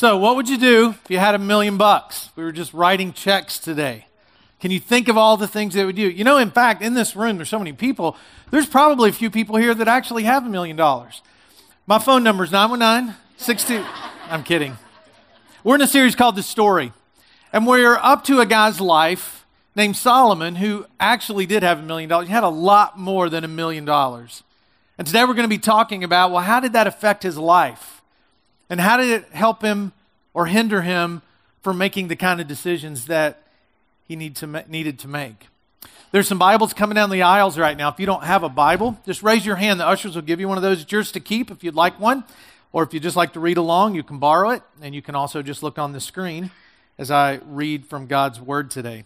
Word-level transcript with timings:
So, 0.00 0.16
what 0.16 0.34
would 0.36 0.48
you 0.48 0.56
do 0.56 0.94
if 1.04 1.10
you 1.10 1.18
had 1.18 1.34
a 1.34 1.38
million 1.38 1.76
bucks? 1.76 2.30
We 2.34 2.42
were 2.42 2.52
just 2.52 2.72
writing 2.72 3.12
checks 3.12 3.58
today. 3.58 4.06
Can 4.58 4.70
you 4.70 4.80
think 4.80 5.08
of 5.08 5.18
all 5.18 5.36
the 5.36 5.46
things 5.46 5.74
that 5.74 5.84
would 5.84 5.96
do? 5.96 6.08
You 6.08 6.24
know, 6.24 6.38
in 6.38 6.50
fact, 6.50 6.80
in 6.80 6.94
this 6.94 7.14
room, 7.14 7.36
there's 7.36 7.50
so 7.50 7.58
many 7.58 7.74
people. 7.74 8.16
There's 8.50 8.64
probably 8.64 9.10
a 9.10 9.12
few 9.12 9.28
people 9.28 9.56
here 9.56 9.74
that 9.74 9.88
actually 9.88 10.22
have 10.22 10.46
a 10.46 10.48
million 10.48 10.74
dollars. 10.74 11.20
My 11.86 11.98
phone 11.98 12.22
number 12.22 12.44
is 12.44 12.50
919 12.50 13.14
62. 13.36 13.84
I'm 14.30 14.42
kidding. 14.42 14.78
We're 15.64 15.74
in 15.74 15.82
a 15.82 15.86
series 15.86 16.16
called 16.16 16.34
The 16.34 16.42
Story, 16.42 16.94
and 17.52 17.66
we're 17.66 17.96
up 17.96 18.24
to 18.24 18.40
a 18.40 18.46
guy's 18.46 18.80
life 18.80 19.44
named 19.76 19.96
Solomon 19.96 20.54
who 20.54 20.86
actually 20.98 21.44
did 21.44 21.62
have 21.62 21.80
a 21.80 21.82
million 21.82 22.08
dollars. 22.08 22.28
He 22.28 22.32
had 22.32 22.42
a 22.42 22.48
lot 22.48 22.98
more 22.98 23.28
than 23.28 23.44
a 23.44 23.48
million 23.48 23.84
dollars. 23.84 24.44
And 24.96 25.06
today 25.06 25.26
we're 25.26 25.34
going 25.34 25.42
to 25.42 25.48
be 25.48 25.58
talking 25.58 26.02
about 26.04 26.30
well, 26.30 26.42
how 26.42 26.58
did 26.58 26.72
that 26.72 26.86
affect 26.86 27.22
his 27.22 27.36
life? 27.36 27.99
And 28.70 28.80
how 28.80 28.96
did 28.96 29.10
it 29.10 29.28
help 29.32 29.62
him 29.62 29.92
or 30.32 30.46
hinder 30.46 30.82
him 30.82 31.22
from 31.60 31.76
making 31.76 32.08
the 32.08 32.16
kind 32.16 32.40
of 32.40 32.46
decisions 32.46 33.06
that 33.06 33.42
he 34.06 34.16
need 34.16 34.36
to 34.36 34.64
needed 34.68 34.98
to 35.00 35.08
make? 35.08 35.48
There's 36.12 36.26
some 36.26 36.38
Bibles 36.38 36.72
coming 36.72 36.94
down 36.94 37.10
the 37.10 37.22
aisles 37.22 37.58
right 37.58 37.76
now. 37.76 37.88
If 37.88 38.00
you 38.00 38.06
don't 38.06 38.24
have 38.24 38.42
a 38.42 38.48
Bible, 38.48 38.98
just 39.04 39.22
raise 39.22 39.44
your 39.44 39.56
hand. 39.56 39.78
The 39.78 39.86
ushers 39.86 40.14
will 40.14 40.22
give 40.22 40.40
you 40.40 40.48
one 40.48 40.56
of 40.56 40.62
those. 40.62 40.82
It's 40.82 40.90
yours 40.90 41.12
to 41.12 41.20
keep 41.20 41.50
if 41.50 41.62
you'd 41.62 41.74
like 41.74 42.00
one. 42.00 42.24
Or 42.72 42.82
if 42.84 42.94
you 42.94 43.00
just 43.00 43.16
like 43.16 43.32
to 43.32 43.40
read 43.40 43.56
along, 43.58 43.96
you 43.96 44.02
can 44.02 44.18
borrow 44.18 44.50
it. 44.50 44.62
And 44.80 44.94
you 44.94 45.02
can 45.02 45.14
also 45.14 45.42
just 45.42 45.62
look 45.62 45.78
on 45.78 45.92
the 45.92 46.00
screen 46.00 46.50
as 46.98 47.10
I 47.10 47.40
read 47.46 47.86
from 47.86 48.06
God's 48.06 48.40
Word 48.40 48.70
today. 48.70 49.04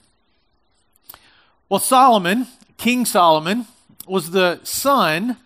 Well, 1.68 1.80
Solomon, 1.80 2.46
King 2.76 3.04
Solomon, 3.06 3.66
was 4.06 4.30
the 4.30 4.60
son 4.64 5.38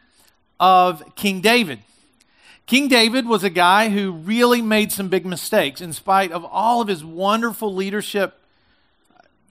of 0.59 1.15
King 1.15 1.41
David. 1.41 1.81
King 2.69 2.89
David 2.89 3.27
was 3.27 3.45
a 3.45 3.51
guy 3.51 3.89
who 3.89 4.13
really 4.13 4.61
made 4.61 4.93
some 4.93 5.09
big 5.09 5.25
mistakes 5.25 5.81
in 5.81 5.95
spite 5.95 6.33
of 6.33 6.45
all 6.45 6.83
of 6.83 6.89
his 6.89 7.03
wonderful 7.03 7.75
leadership 7.75 8.39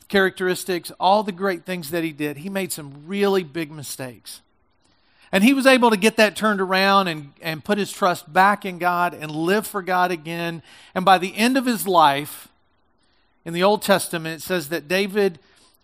characteristics, 0.07 0.91
all 0.99 1.23
the 1.23 1.31
great 1.31 1.65
things 1.65 1.89
that 1.89 2.03
he 2.03 2.11
did. 2.11 2.37
He 2.37 2.47
made 2.47 2.71
some 2.71 3.07
really 3.07 3.41
big 3.41 3.71
mistakes. 3.71 4.41
And 5.31 5.43
he 5.43 5.55
was 5.55 5.65
able 5.65 5.89
to 5.89 5.97
get 5.97 6.15
that 6.17 6.35
turned 6.35 6.61
around 6.61 7.07
and, 7.07 7.33
and 7.41 7.65
put 7.65 7.79
his 7.79 7.91
trust 7.91 8.31
back 8.31 8.65
in 8.65 8.77
God 8.77 9.15
and 9.15 9.31
live 9.31 9.65
for 9.65 9.81
God 9.81 10.11
again. 10.11 10.61
And 10.93 11.03
by 11.03 11.17
the 11.17 11.35
end 11.35 11.57
of 11.57 11.65
his 11.65 11.87
life, 11.87 12.49
in 13.43 13.51
the 13.51 13.63
Old 13.63 13.81
Testament, 13.81 14.43
it 14.43 14.45
says 14.45 14.69
that 14.69 14.87
David 14.87 15.39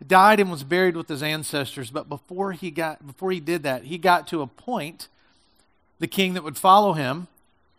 died 0.06 0.40
and 0.40 0.52
was 0.52 0.64
buried 0.64 0.96
with 0.96 1.08
his 1.08 1.24
ancestors. 1.24 1.90
But 1.90 2.08
before 2.08 2.52
he 2.52 2.70
got 2.70 3.08
before 3.08 3.32
he 3.32 3.40
did 3.40 3.64
that, 3.64 3.86
he 3.86 3.98
got 3.98 4.28
to 4.28 4.42
appoint 4.42 5.08
the 6.00 6.08
king 6.08 6.34
that 6.34 6.44
would 6.44 6.58
follow 6.58 6.94
him, 6.94 7.28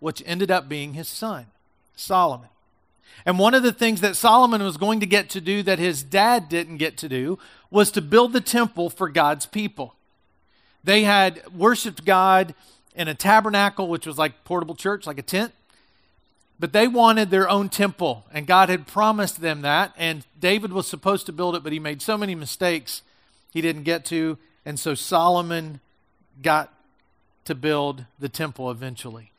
which 0.00 0.22
ended 0.26 0.50
up 0.50 0.68
being 0.68 0.94
his 0.94 1.08
son, 1.08 1.46
Solomon. 1.96 2.48
And 3.26 3.38
one 3.38 3.54
of 3.54 3.62
the 3.62 3.72
things 3.72 4.00
that 4.00 4.16
Solomon 4.16 4.62
was 4.62 4.76
going 4.76 5.00
to 5.00 5.06
get 5.06 5.30
to 5.30 5.40
do 5.40 5.62
that 5.62 5.78
his 5.78 6.02
dad 6.02 6.48
didn't 6.48 6.76
get 6.78 6.96
to 6.98 7.08
do 7.08 7.38
was 7.70 7.90
to 7.92 8.02
build 8.02 8.32
the 8.32 8.40
temple 8.40 8.90
for 8.90 9.08
God's 9.08 9.46
people. 9.46 9.94
They 10.82 11.04
had 11.04 11.42
worshiped 11.52 12.04
God 12.04 12.54
in 12.94 13.08
a 13.08 13.14
tabernacle, 13.14 13.88
which 13.88 14.06
was 14.06 14.18
like 14.18 14.44
portable 14.44 14.74
church, 14.74 15.06
like 15.06 15.18
a 15.18 15.22
tent. 15.22 15.52
But 16.60 16.72
they 16.72 16.86
wanted 16.86 17.30
their 17.30 17.48
own 17.48 17.68
temple, 17.68 18.24
and 18.32 18.46
God 18.46 18.68
had 18.68 18.86
promised 18.86 19.40
them 19.40 19.62
that. 19.62 19.92
And 19.96 20.24
David 20.38 20.72
was 20.72 20.86
supposed 20.86 21.26
to 21.26 21.32
build 21.32 21.56
it, 21.56 21.64
but 21.64 21.72
he 21.72 21.80
made 21.80 22.00
so 22.00 22.16
many 22.16 22.34
mistakes 22.34 23.02
he 23.52 23.60
didn't 23.60 23.82
get 23.82 24.04
to. 24.06 24.38
And 24.64 24.78
so 24.78 24.94
Solomon 24.94 25.80
got 26.42 26.72
to 27.44 27.54
build 27.54 28.04
the 28.18 28.28
temple 28.28 28.70
eventually. 28.70 29.32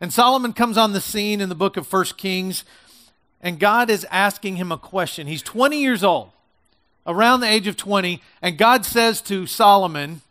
And 0.00 0.12
Solomon 0.12 0.52
comes 0.52 0.76
on 0.76 0.92
the 0.92 1.00
scene 1.00 1.40
in 1.40 1.48
the 1.48 1.54
book 1.54 1.76
of 1.76 1.86
First 1.86 2.16
Kings, 2.16 2.64
and 3.40 3.58
God 3.58 3.90
is 3.90 4.06
asking 4.10 4.56
him 4.56 4.70
a 4.70 4.78
question. 4.78 5.26
He's 5.26 5.42
20 5.42 5.80
years 5.80 6.04
old, 6.04 6.30
around 7.06 7.40
the 7.40 7.48
age 7.48 7.66
of 7.66 7.76
20, 7.76 8.22
and 8.42 8.58
God 8.58 8.84
says 8.84 9.20
to 9.22 9.46
Solomon, 9.46 10.22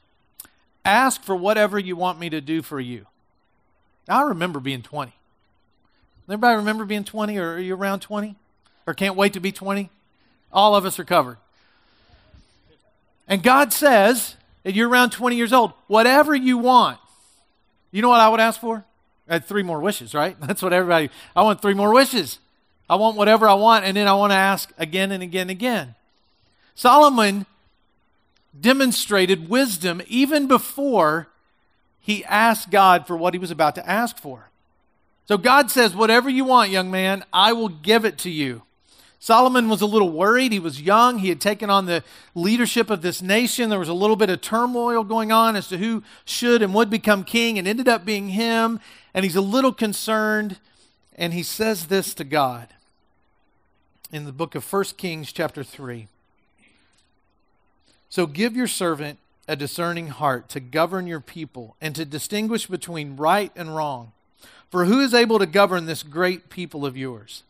Ask 0.86 1.22
for 1.22 1.36
whatever 1.36 1.78
you 1.78 1.97
want 1.97 2.18
me 2.18 2.30
to 2.30 2.40
do 2.40 2.62
for 2.62 2.80
you. 2.80 3.08
I 4.08 4.22
remember 4.22 4.62
being 4.62 4.81
20. 4.81 5.12
Everybody 6.30 6.56
remember 6.56 6.86
being 6.86 7.03
20, 7.03 7.38
or 7.38 7.56
are 7.56 7.59
you 7.59 7.75
around 7.75 8.00
20? 8.00 8.36
Or 8.86 8.94
can't 8.94 9.18
wait 9.18 9.34
to 9.34 9.42
be 9.42 9.52
20? 9.52 9.90
All 10.52 10.75
of 10.75 10.86
us 10.86 10.97
are 10.97 11.03
covered. 11.03 11.38
And 13.28 13.44
God 13.44 13.74
says, 13.74 14.37
and 14.68 14.76
you're 14.76 14.90
around 14.90 15.12
20 15.12 15.38
years 15.38 15.54
old, 15.54 15.72
whatever 15.88 16.36
you 16.36 16.58
want. 16.58 17.00
You 17.90 18.02
know 18.02 18.10
what 18.10 18.20
I 18.20 18.28
would 18.28 18.42
ask 18.42 18.60
for? 18.60 18.84
I 19.30 19.34
had 19.34 19.46
three 19.46 19.64
more 19.64 19.80
wishes, 19.80 20.14
right? 20.14 20.36
That's 20.42 20.62
what 20.62 20.74
everybody, 20.74 21.10
I 21.34 21.44
want 21.44 21.62
three 21.62 21.74
more 21.74 21.94
wishes. 21.94 22.40
I 22.90 22.96
want 22.96 23.16
whatever 23.16 23.48
I 23.48 23.54
want, 23.54 23.86
and 23.86 23.96
then 23.96 24.10
I 24.10 24.14
want 24.14 24.32
to 24.32 24.36
ask 24.38 24.74
again 24.78 25.14
and 25.14 25.24
again 25.24 25.44
and 25.44 25.52
again. 25.52 25.96
Solomon 26.76 27.46
demonstrated 28.60 29.48
wisdom 29.48 30.02
even 30.06 30.48
before 30.48 31.30
he 32.02 32.26
asked 32.26 32.70
God 32.70 33.08
for 33.08 33.16
what 33.16 33.34
he 33.34 33.40
was 33.40 33.52
about 33.52 33.76
to 33.76 33.90
ask 33.90 34.18
for. 34.18 34.50
So 35.30 35.38
God 35.38 35.72
says, 35.72 35.96
Whatever 35.96 36.30
you 36.30 36.44
want, 36.44 36.72
young 36.72 36.92
man, 36.92 37.24
I 37.32 37.54
will 37.54 37.70
give 37.70 38.04
it 38.04 38.18
to 38.20 38.30
you. 38.30 38.64
Solomon 39.20 39.68
was 39.68 39.82
a 39.82 39.88
little 39.88 40.12
worried. 40.12 40.52
He 40.52 40.60
was 40.60 40.82
young. 40.82 41.20
He 41.20 41.30
had 41.30 41.42
taken 41.42 41.70
on 41.70 41.86
the 41.86 42.04
leadership 42.36 42.90
of 42.90 43.02
this 43.02 43.22
nation. 43.22 43.70
There 43.70 43.80
was 43.80 43.90
a 43.90 43.94
little 43.94 44.16
bit 44.16 44.30
of 44.30 44.42
turmoil 44.42 45.04
going 45.04 45.32
on 45.32 45.56
as 45.56 45.68
to 45.70 45.78
who 45.78 46.04
should 46.24 46.62
and 46.62 46.74
would 46.74 46.90
become 46.90 47.24
king, 47.24 47.58
and 47.58 47.68
ended 47.68 47.88
up 47.88 48.06
being 48.06 48.30
him. 48.30 48.80
And 49.14 49.26
he's 49.26 49.36
a 49.36 49.42
little 49.42 49.74
concerned. 49.74 50.58
And 51.16 51.34
he 51.34 51.42
says 51.42 51.88
this 51.88 52.14
to 52.16 52.24
God 52.24 52.68
in 54.12 54.26
the 54.26 54.32
book 54.32 54.56
of 54.56 54.72
1 54.72 54.84
Kings, 54.98 55.32
chapter 55.32 55.64
3. 55.64 56.08
So 58.10 58.26
give 58.26 58.56
your 58.56 58.68
servant 58.68 59.20
a 59.48 59.56
discerning 59.56 60.08
heart 60.08 60.50
to 60.50 60.60
govern 60.60 61.08
your 61.08 61.20
people 61.20 61.76
and 61.82 61.96
to 61.96 62.06
distinguish 62.06 62.68
between 62.68 63.16
right 63.16 63.52
and 63.56 63.76
wrong. 63.76 64.12
For 64.70 64.86
who 64.86 65.00
is 65.00 65.14
able 65.14 65.40
to 65.40 65.46
govern 65.46 65.86
this 65.86 66.04
great 66.04 66.50
people 66.50 66.86
of 66.86 66.98
yours? 66.98 67.44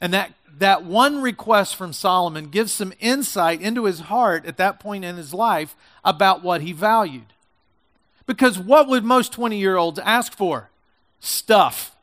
And 0.00 0.12
that, 0.12 0.32
that 0.58 0.84
one 0.84 1.22
request 1.22 1.76
from 1.76 1.92
Solomon 1.92 2.48
gives 2.48 2.72
some 2.72 2.92
insight 3.00 3.60
into 3.60 3.84
his 3.84 4.00
heart 4.00 4.46
at 4.46 4.56
that 4.56 4.80
point 4.80 5.04
in 5.04 5.16
his 5.16 5.32
life 5.34 5.74
about 6.04 6.42
what 6.42 6.62
he 6.62 6.72
valued. 6.72 7.32
Because 8.26 8.58
what 8.58 8.88
would 8.88 9.04
most 9.04 9.32
20 9.32 9.58
year 9.58 9.76
olds 9.76 9.98
ask 10.00 10.32
for? 10.36 10.70
Stuff. 11.20 11.94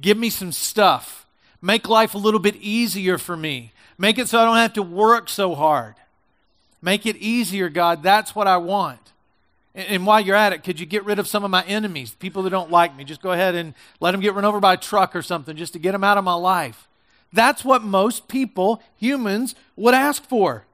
Give 0.00 0.16
me 0.16 0.30
some 0.30 0.52
stuff. 0.52 1.26
Make 1.62 1.88
life 1.88 2.14
a 2.14 2.18
little 2.18 2.40
bit 2.40 2.56
easier 2.56 3.18
for 3.18 3.36
me. 3.36 3.72
Make 3.98 4.18
it 4.18 4.28
so 4.28 4.40
I 4.40 4.44
don't 4.44 4.56
have 4.56 4.72
to 4.74 4.82
work 4.82 5.28
so 5.28 5.54
hard. 5.54 5.94
Make 6.80 7.04
it 7.04 7.16
easier, 7.16 7.68
God. 7.68 8.02
That's 8.02 8.34
what 8.34 8.46
I 8.46 8.56
want. 8.56 9.12
And, 9.74 9.86
and 9.88 10.06
while 10.06 10.20
you're 10.20 10.36
at 10.36 10.54
it, 10.54 10.64
could 10.64 10.80
you 10.80 10.86
get 10.86 11.04
rid 11.04 11.18
of 11.18 11.28
some 11.28 11.44
of 11.44 11.50
my 11.50 11.62
enemies, 11.64 12.12
people 12.12 12.42
that 12.44 12.50
don't 12.50 12.70
like 12.70 12.96
me? 12.96 13.04
Just 13.04 13.20
go 13.20 13.32
ahead 13.32 13.54
and 13.54 13.74
let 14.00 14.12
them 14.12 14.20
get 14.20 14.34
run 14.34 14.46
over 14.46 14.58
by 14.58 14.74
a 14.74 14.78
truck 14.78 15.14
or 15.14 15.20
something 15.20 15.56
just 15.56 15.74
to 15.74 15.78
get 15.78 15.92
them 15.92 16.02
out 16.02 16.16
of 16.16 16.24
my 16.24 16.34
life. 16.34 16.88
That's 17.32 17.64
what 17.64 17.82
most 17.82 18.28
people, 18.28 18.82
humans, 18.96 19.54
would 19.76 19.94
ask 19.94 20.24
for. 20.24 20.64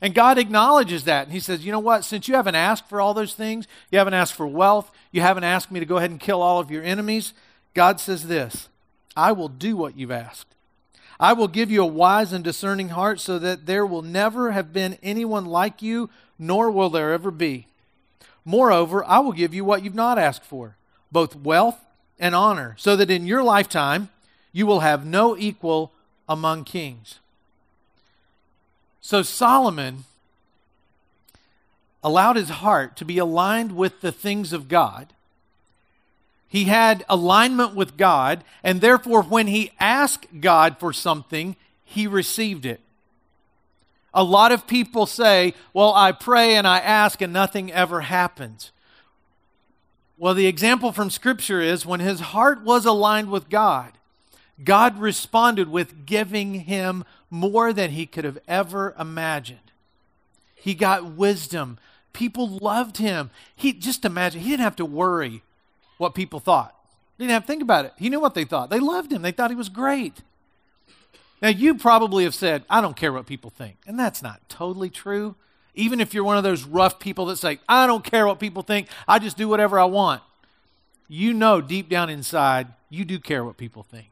And 0.00 0.14
God 0.14 0.38
acknowledges 0.38 1.04
that. 1.04 1.24
And 1.24 1.32
He 1.32 1.40
says, 1.40 1.64
You 1.64 1.72
know 1.72 1.78
what? 1.78 2.04
Since 2.04 2.28
you 2.28 2.34
haven't 2.34 2.54
asked 2.54 2.88
for 2.88 3.00
all 3.00 3.14
those 3.14 3.34
things, 3.34 3.66
you 3.90 3.98
haven't 3.98 4.14
asked 4.14 4.34
for 4.34 4.46
wealth, 4.46 4.90
you 5.10 5.20
haven't 5.20 5.44
asked 5.44 5.70
me 5.70 5.80
to 5.80 5.86
go 5.86 5.96
ahead 5.96 6.10
and 6.10 6.20
kill 6.20 6.40
all 6.40 6.60
of 6.60 6.70
your 6.70 6.82
enemies, 6.82 7.32
God 7.74 8.00
says 8.00 8.28
this 8.28 8.68
I 9.16 9.32
will 9.32 9.48
do 9.48 9.76
what 9.76 9.96
you've 9.96 10.10
asked. 10.10 10.54
I 11.20 11.32
will 11.32 11.48
give 11.48 11.70
you 11.70 11.82
a 11.82 11.86
wise 11.86 12.32
and 12.32 12.44
discerning 12.44 12.90
heart 12.90 13.18
so 13.18 13.40
that 13.40 13.66
there 13.66 13.84
will 13.84 14.02
never 14.02 14.52
have 14.52 14.72
been 14.72 14.98
anyone 15.02 15.46
like 15.46 15.82
you, 15.82 16.10
nor 16.38 16.70
will 16.70 16.90
there 16.90 17.12
ever 17.12 17.32
be. 17.32 17.66
Moreover, 18.44 19.04
I 19.04 19.18
will 19.18 19.32
give 19.32 19.52
you 19.52 19.64
what 19.64 19.82
you've 19.82 19.96
not 19.96 20.18
asked 20.18 20.44
for, 20.44 20.76
both 21.10 21.34
wealth 21.34 21.78
and 22.20 22.36
honor, 22.36 22.76
so 22.78 22.94
that 22.94 23.10
in 23.10 23.26
your 23.26 23.42
lifetime 23.42 24.10
you 24.52 24.64
will 24.64 24.80
have 24.80 25.04
no 25.04 25.36
equal 25.36 25.92
among 26.28 26.64
kings. 26.64 27.18
So 29.00 29.22
Solomon 29.22 30.04
allowed 32.02 32.36
his 32.36 32.50
heart 32.50 32.96
to 32.96 33.04
be 33.04 33.18
aligned 33.18 33.76
with 33.76 34.00
the 34.00 34.12
things 34.12 34.52
of 34.52 34.68
God. 34.68 35.12
He 36.48 36.64
had 36.64 37.04
alignment 37.08 37.74
with 37.74 37.96
God, 37.96 38.42
and 38.64 38.80
therefore, 38.80 39.22
when 39.22 39.48
he 39.48 39.72
asked 39.78 40.40
God 40.40 40.78
for 40.78 40.92
something, 40.92 41.56
he 41.84 42.06
received 42.06 42.64
it. 42.64 42.80
A 44.14 44.24
lot 44.24 44.52
of 44.52 44.66
people 44.66 45.04
say, 45.04 45.52
Well, 45.74 45.92
I 45.94 46.12
pray 46.12 46.54
and 46.54 46.66
I 46.66 46.78
ask, 46.78 47.20
and 47.20 47.32
nothing 47.32 47.70
ever 47.70 48.02
happens. 48.02 48.72
Well, 50.16 50.34
the 50.34 50.46
example 50.46 50.90
from 50.90 51.10
Scripture 51.10 51.60
is 51.60 51.86
when 51.86 52.00
his 52.00 52.20
heart 52.20 52.62
was 52.62 52.86
aligned 52.86 53.30
with 53.30 53.50
God, 53.50 53.92
God 54.64 54.98
responded 54.98 55.68
with 55.68 56.06
giving 56.06 56.54
him 56.54 57.04
more 57.30 57.72
than 57.72 57.90
he 57.90 58.06
could 58.06 58.24
have 58.24 58.38
ever 58.48 58.94
imagined. 58.98 59.60
He 60.54 60.74
got 60.74 61.12
wisdom. 61.12 61.78
People 62.12 62.58
loved 62.60 62.96
him. 62.96 63.30
He 63.54 63.72
just 63.72 64.04
imagine 64.04 64.40
he 64.40 64.50
didn't 64.50 64.62
have 64.62 64.76
to 64.76 64.84
worry 64.84 65.42
what 65.98 66.14
people 66.14 66.40
thought. 66.40 66.74
He 67.16 67.24
Didn't 67.24 67.34
have 67.34 67.42
to 67.44 67.46
think 67.46 67.62
about 67.62 67.84
it. 67.84 67.92
He 67.96 68.08
knew 68.08 68.20
what 68.20 68.34
they 68.34 68.44
thought. 68.44 68.70
They 68.70 68.80
loved 68.80 69.12
him, 69.12 69.22
they 69.22 69.32
thought 69.32 69.50
he 69.50 69.56
was 69.56 69.68
great. 69.68 70.22
Now, 71.40 71.48
you 71.48 71.76
probably 71.76 72.24
have 72.24 72.34
said, 72.34 72.64
I 72.68 72.80
don't 72.80 72.96
care 72.96 73.12
what 73.12 73.26
people 73.26 73.50
think. 73.50 73.76
And 73.86 73.98
that's 73.98 74.22
not 74.22 74.40
totally 74.48 74.90
true. 74.90 75.36
Even 75.74 76.00
if 76.00 76.12
you're 76.12 76.24
one 76.24 76.36
of 76.36 76.42
those 76.42 76.64
rough 76.64 76.98
people 76.98 77.26
that 77.26 77.36
say, 77.36 77.60
I 77.68 77.86
don't 77.86 78.02
care 78.02 78.26
what 78.26 78.40
people 78.40 78.64
think, 78.64 78.88
I 79.06 79.20
just 79.20 79.36
do 79.36 79.48
whatever 79.48 79.78
I 79.78 79.84
want. 79.84 80.22
You 81.06 81.32
know 81.32 81.60
deep 81.60 81.88
down 81.88 82.10
inside, 82.10 82.68
you 82.90 83.04
do 83.04 83.20
care 83.20 83.44
what 83.44 83.56
people 83.56 83.84
think. 83.84 84.10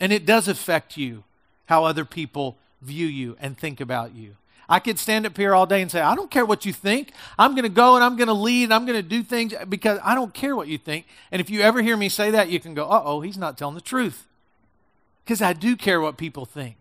And 0.00 0.12
it 0.12 0.26
does 0.26 0.48
affect 0.48 0.96
you 0.96 1.24
how 1.66 1.84
other 1.84 2.04
people 2.04 2.58
view 2.82 3.06
you 3.06 3.36
and 3.40 3.56
think 3.56 3.80
about 3.80 4.14
you. 4.14 4.36
I 4.68 4.78
could 4.78 4.98
stand 4.98 5.26
up 5.26 5.36
here 5.36 5.54
all 5.54 5.66
day 5.66 5.82
and 5.82 5.90
say, 5.90 6.00
I 6.00 6.14
don't 6.14 6.30
care 6.30 6.46
what 6.46 6.64
you 6.64 6.72
think. 6.72 7.12
I'm 7.38 7.52
going 7.52 7.64
to 7.64 7.68
go 7.68 7.96
and 7.96 8.04
I'm 8.04 8.16
going 8.16 8.28
to 8.28 8.34
lead 8.34 8.64
and 8.64 8.74
I'm 8.74 8.86
going 8.86 9.00
to 9.00 9.08
do 9.08 9.22
things 9.22 9.52
because 9.68 9.98
I 10.02 10.14
don't 10.14 10.32
care 10.32 10.56
what 10.56 10.68
you 10.68 10.78
think. 10.78 11.06
And 11.30 11.40
if 11.40 11.50
you 11.50 11.60
ever 11.60 11.82
hear 11.82 11.96
me 11.96 12.08
say 12.08 12.30
that, 12.30 12.48
you 12.48 12.60
can 12.60 12.74
go, 12.74 12.84
uh 12.84 13.02
oh, 13.04 13.20
he's 13.20 13.36
not 13.36 13.58
telling 13.58 13.74
the 13.74 13.80
truth. 13.80 14.26
Because 15.24 15.42
I 15.42 15.52
do 15.52 15.76
care 15.76 16.00
what 16.00 16.16
people 16.16 16.46
think. 16.46 16.76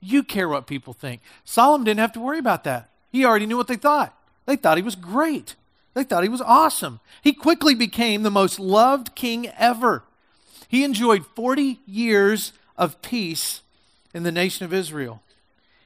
You 0.00 0.22
care 0.22 0.48
what 0.48 0.66
people 0.66 0.92
think. 0.92 1.20
Solomon 1.44 1.84
didn't 1.84 2.00
have 2.00 2.12
to 2.12 2.20
worry 2.20 2.38
about 2.38 2.64
that. 2.64 2.90
He 3.10 3.24
already 3.24 3.46
knew 3.46 3.56
what 3.56 3.68
they 3.68 3.76
thought. 3.76 4.16
They 4.46 4.56
thought 4.56 4.76
he 4.76 4.82
was 4.82 4.96
great, 4.96 5.56
they 5.94 6.04
thought 6.04 6.24
he 6.24 6.28
was 6.28 6.42
awesome. 6.42 7.00
He 7.22 7.32
quickly 7.32 7.74
became 7.74 8.22
the 8.22 8.30
most 8.30 8.58
loved 8.58 9.14
king 9.14 9.48
ever. 9.56 10.02
He 10.74 10.82
enjoyed 10.82 11.24
40 11.36 11.78
years 11.86 12.52
of 12.76 13.00
peace 13.00 13.62
in 14.12 14.24
the 14.24 14.32
nation 14.32 14.64
of 14.64 14.74
Israel. 14.74 15.22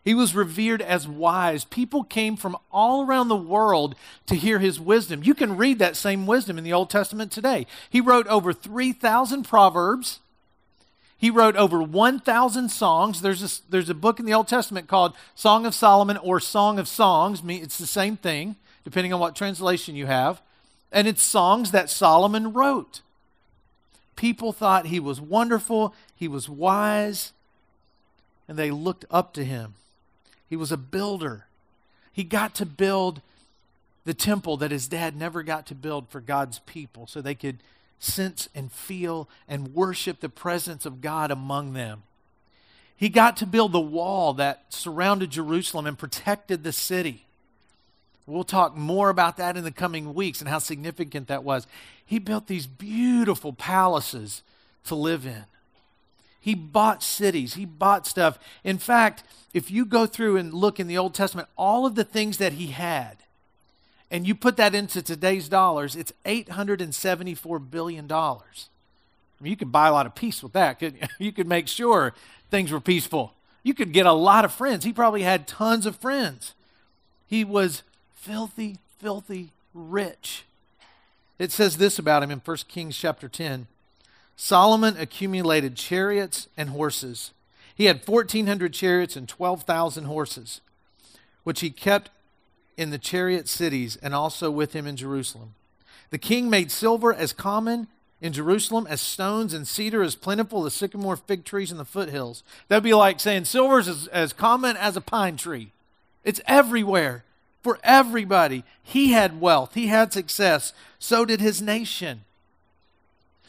He 0.02 0.14
was 0.14 0.34
revered 0.34 0.80
as 0.80 1.06
wise. 1.06 1.66
People 1.66 2.04
came 2.04 2.38
from 2.38 2.56
all 2.72 3.04
around 3.04 3.28
the 3.28 3.36
world 3.36 3.96
to 4.24 4.34
hear 4.34 4.60
his 4.60 4.80
wisdom. 4.80 5.22
You 5.22 5.34
can 5.34 5.58
read 5.58 5.78
that 5.78 5.94
same 5.94 6.26
wisdom 6.26 6.56
in 6.56 6.64
the 6.64 6.72
Old 6.72 6.88
Testament 6.88 7.30
today. 7.30 7.66
He 7.90 8.00
wrote 8.00 8.26
over 8.28 8.54
3,000 8.54 9.42
proverbs. 9.42 10.20
He 11.18 11.28
wrote 11.28 11.56
over 11.56 11.82
1,000 11.82 12.70
songs. 12.70 13.20
There's 13.20 13.42
a, 13.42 13.70
there's 13.70 13.90
a 13.90 13.94
book 13.94 14.18
in 14.18 14.24
the 14.24 14.32
Old 14.32 14.48
Testament 14.48 14.88
called 14.88 15.12
Song 15.34 15.66
of 15.66 15.74
Solomon 15.74 16.16
or 16.16 16.40
Song 16.40 16.78
of 16.78 16.88
Songs. 16.88 17.42
It's 17.46 17.76
the 17.76 17.86
same 17.86 18.16
thing, 18.16 18.56
depending 18.84 19.12
on 19.12 19.20
what 19.20 19.36
translation 19.36 19.96
you 19.96 20.06
have. 20.06 20.40
And 20.90 21.06
it's 21.06 21.22
songs 21.22 21.72
that 21.72 21.90
Solomon 21.90 22.54
wrote. 22.54 23.02
People 24.18 24.52
thought 24.52 24.86
he 24.86 24.98
was 24.98 25.20
wonderful, 25.20 25.94
he 26.16 26.26
was 26.26 26.48
wise, 26.48 27.32
and 28.48 28.58
they 28.58 28.72
looked 28.72 29.04
up 29.12 29.32
to 29.34 29.44
him. 29.44 29.74
He 30.50 30.56
was 30.56 30.72
a 30.72 30.76
builder. 30.76 31.46
He 32.12 32.24
got 32.24 32.52
to 32.56 32.66
build 32.66 33.20
the 34.04 34.14
temple 34.14 34.56
that 34.56 34.72
his 34.72 34.88
dad 34.88 35.14
never 35.14 35.44
got 35.44 35.66
to 35.66 35.74
build 35.76 36.08
for 36.08 36.20
God's 36.20 36.58
people 36.58 37.06
so 37.06 37.20
they 37.20 37.36
could 37.36 37.58
sense 38.00 38.48
and 38.56 38.72
feel 38.72 39.28
and 39.46 39.72
worship 39.72 40.18
the 40.18 40.28
presence 40.28 40.84
of 40.84 41.00
God 41.00 41.30
among 41.30 41.74
them. 41.74 42.02
He 42.96 43.08
got 43.08 43.36
to 43.36 43.46
build 43.46 43.70
the 43.70 43.78
wall 43.78 44.32
that 44.34 44.64
surrounded 44.70 45.30
Jerusalem 45.30 45.86
and 45.86 45.96
protected 45.96 46.64
the 46.64 46.72
city. 46.72 47.27
We'll 48.28 48.44
talk 48.44 48.76
more 48.76 49.08
about 49.08 49.38
that 49.38 49.56
in 49.56 49.64
the 49.64 49.70
coming 49.70 50.12
weeks 50.12 50.40
and 50.40 50.48
how 50.48 50.58
significant 50.58 51.28
that 51.28 51.44
was. 51.44 51.66
He 52.04 52.18
built 52.18 52.46
these 52.46 52.66
beautiful 52.66 53.54
palaces 53.54 54.42
to 54.84 54.94
live 54.94 55.26
in. 55.26 55.44
He 56.38 56.54
bought 56.54 57.02
cities, 57.02 57.54
he 57.54 57.64
bought 57.64 58.06
stuff. 58.06 58.38
In 58.64 58.78
fact, 58.78 59.24
if 59.54 59.70
you 59.70 59.84
go 59.84 60.06
through 60.06 60.36
and 60.36 60.52
look 60.52 60.78
in 60.78 60.88
the 60.88 60.98
Old 60.98 61.14
Testament, 61.14 61.48
all 61.56 61.86
of 61.86 61.94
the 61.94 62.04
things 62.04 62.36
that 62.36 62.54
he 62.54 62.68
had, 62.68 63.16
and 64.10 64.26
you 64.26 64.34
put 64.34 64.56
that 64.56 64.74
into 64.74 65.02
today's 65.02 65.48
dollars, 65.48 65.96
it's 65.96 66.12
$874 66.24 67.70
billion. 67.70 68.10
I 68.10 68.36
mean, 69.40 69.50
you 69.50 69.56
could 69.56 69.72
buy 69.72 69.88
a 69.88 69.92
lot 69.92 70.06
of 70.06 70.14
peace 70.14 70.42
with 70.42 70.52
that. 70.52 70.82
You 71.18 71.32
could 71.32 71.48
make 71.48 71.68
sure 71.68 72.14
things 72.50 72.70
were 72.70 72.80
peaceful. 72.80 73.34
You 73.62 73.74
could 73.74 73.92
get 73.92 74.06
a 74.06 74.12
lot 74.12 74.44
of 74.44 74.52
friends. 74.52 74.84
He 74.84 74.92
probably 74.92 75.22
had 75.22 75.46
tons 75.46 75.86
of 75.86 75.96
friends. 75.96 76.54
He 77.26 77.44
was 77.44 77.82
filthy, 78.18 78.78
filthy 78.98 79.52
rich. 79.72 80.44
It 81.38 81.52
says 81.52 81.76
this 81.76 81.98
about 81.98 82.22
him 82.22 82.30
in 82.30 82.40
1 82.44 82.56
Kings 82.68 82.96
chapter 82.96 83.28
10. 83.28 83.66
Solomon 84.36 84.96
accumulated 84.98 85.76
chariots 85.76 86.48
and 86.56 86.70
horses. 86.70 87.32
He 87.74 87.84
had 87.84 88.06
1,400 88.06 88.72
chariots 88.72 89.16
and 89.16 89.28
12,000 89.28 90.04
horses, 90.04 90.60
which 91.44 91.60
he 91.60 91.70
kept 91.70 92.10
in 92.76 92.90
the 92.90 92.98
chariot 92.98 93.48
cities 93.48 93.96
and 94.02 94.14
also 94.14 94.50
with 94.50 94.72
him 94.72 94.86
in 94.86 94.96
Jerusalem. 94.96 95.54
The 96.10 96.18
king 96.18 96.50
made 96.50 96.70
silver 96.70 97.14
as 97.14 97.32
common 97.32 97.86
in 98.20 98.32
Jerusalem 98.32 98.86
as 98.88 99.00
stones 99.00 99.54
and 99.54 99.66
cedar 99.66 100.02
as 100.02 100.16
plentiful 100.16 100.66
as 100.66 100.74
sycamore 100.74 101.16
fig 101.16 101.44
trees 101.44 101.70
in 101.70 101.78
the 101.78 101.84
foothills. 101.84 102.42
That'd 102.66 102.82
be 102.82 102.94
like 102.94 103.20
saying 103.20 103.44
silver 103.44 103.78
is 103.78 103.88
as, 103.88 104.06
as 104.08 104.32
common 104.32 104.76
as 104.76 104.96
a 104.96 105.00
pine 105.00 105.36
tree. 105.36 105.72
It's 106.24 106.40
everywhere 106.46 107.24
for 107.68 107.78
everybody. 107.84 108.64
He 108.82 109.12
had 109.12 109.42
wealth, 109.42 109.74
he 109.74 109.88
had 109.88 110.10
success. 110.10 110.72
So 110.98 111.26
did 111.26 111.38
his 111.38 111.60
nation. 111.60 112.22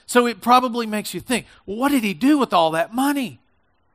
So 0.06 0.28
it 0.28 0.42
probably 0.42 0.86
makes 0.86 1.14
you 1.14 1.22
think, 1.22 1.46
well, 1.66 1.78
what 1.78 1.94
did 1.94 2.04
he 2.04 2.14
do 2.14 2.38
with 2.38 2.52
all 2.52 2.72
that 2.72 2.94
money? 2.94 3.40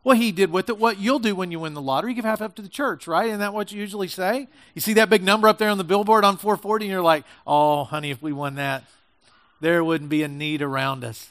Well, 0.03 0.17
he 0.17 0.33
did 0.33 0.51
with 0.51 0.71
it 0.71 0.79
what 0.79 0.99
you'll 0.99 1.19
do 1.19 1.35
when 1.35 1.51
you 1.51 1.61
win 1.61 1.75
the 1.75 1.83
lottery. 1.83 2.13
You 2.13 2.17
give 2.17 2.25
half 2.25 2.41
up 2.41 2.55
to 2.55 2.63
the 2.63 2.71
church, 2.71 3.07
right? 3.07 3.27
Isn't 3.27 3.41
that 3.41 3.53
what 3.53 3.71
you 3.71 3.79
usually 3.79 4.09
say? 4.09 4.49
You 4.75 4.81
see 4.81 4.95
that 4.95 5.11
big 5.11 5.23
number 5.23 5.47
up 5.47 5.59
there 5.59 5.69
on 5.69 5.77
the 5.77 5.85
billboard 5.85 6.25
on 6.25 6.39
440, 6.39 6.87
and 6.87 6.93
you're 6.93 7.03
like, 7.03 7.25
oh, 7.47 7.85
honey, 7.85 8.11
if 8.11 8.23
we 8.23 8.33
won 8.33 8.55
that, 8.55 8.85
there 9.61 9.85
wouldn't 9.85 10.09
be 10.09 10.23
a 10.23 10.29
need 10.29 10.63
around 10.63 11.05
us. 11.05 11.29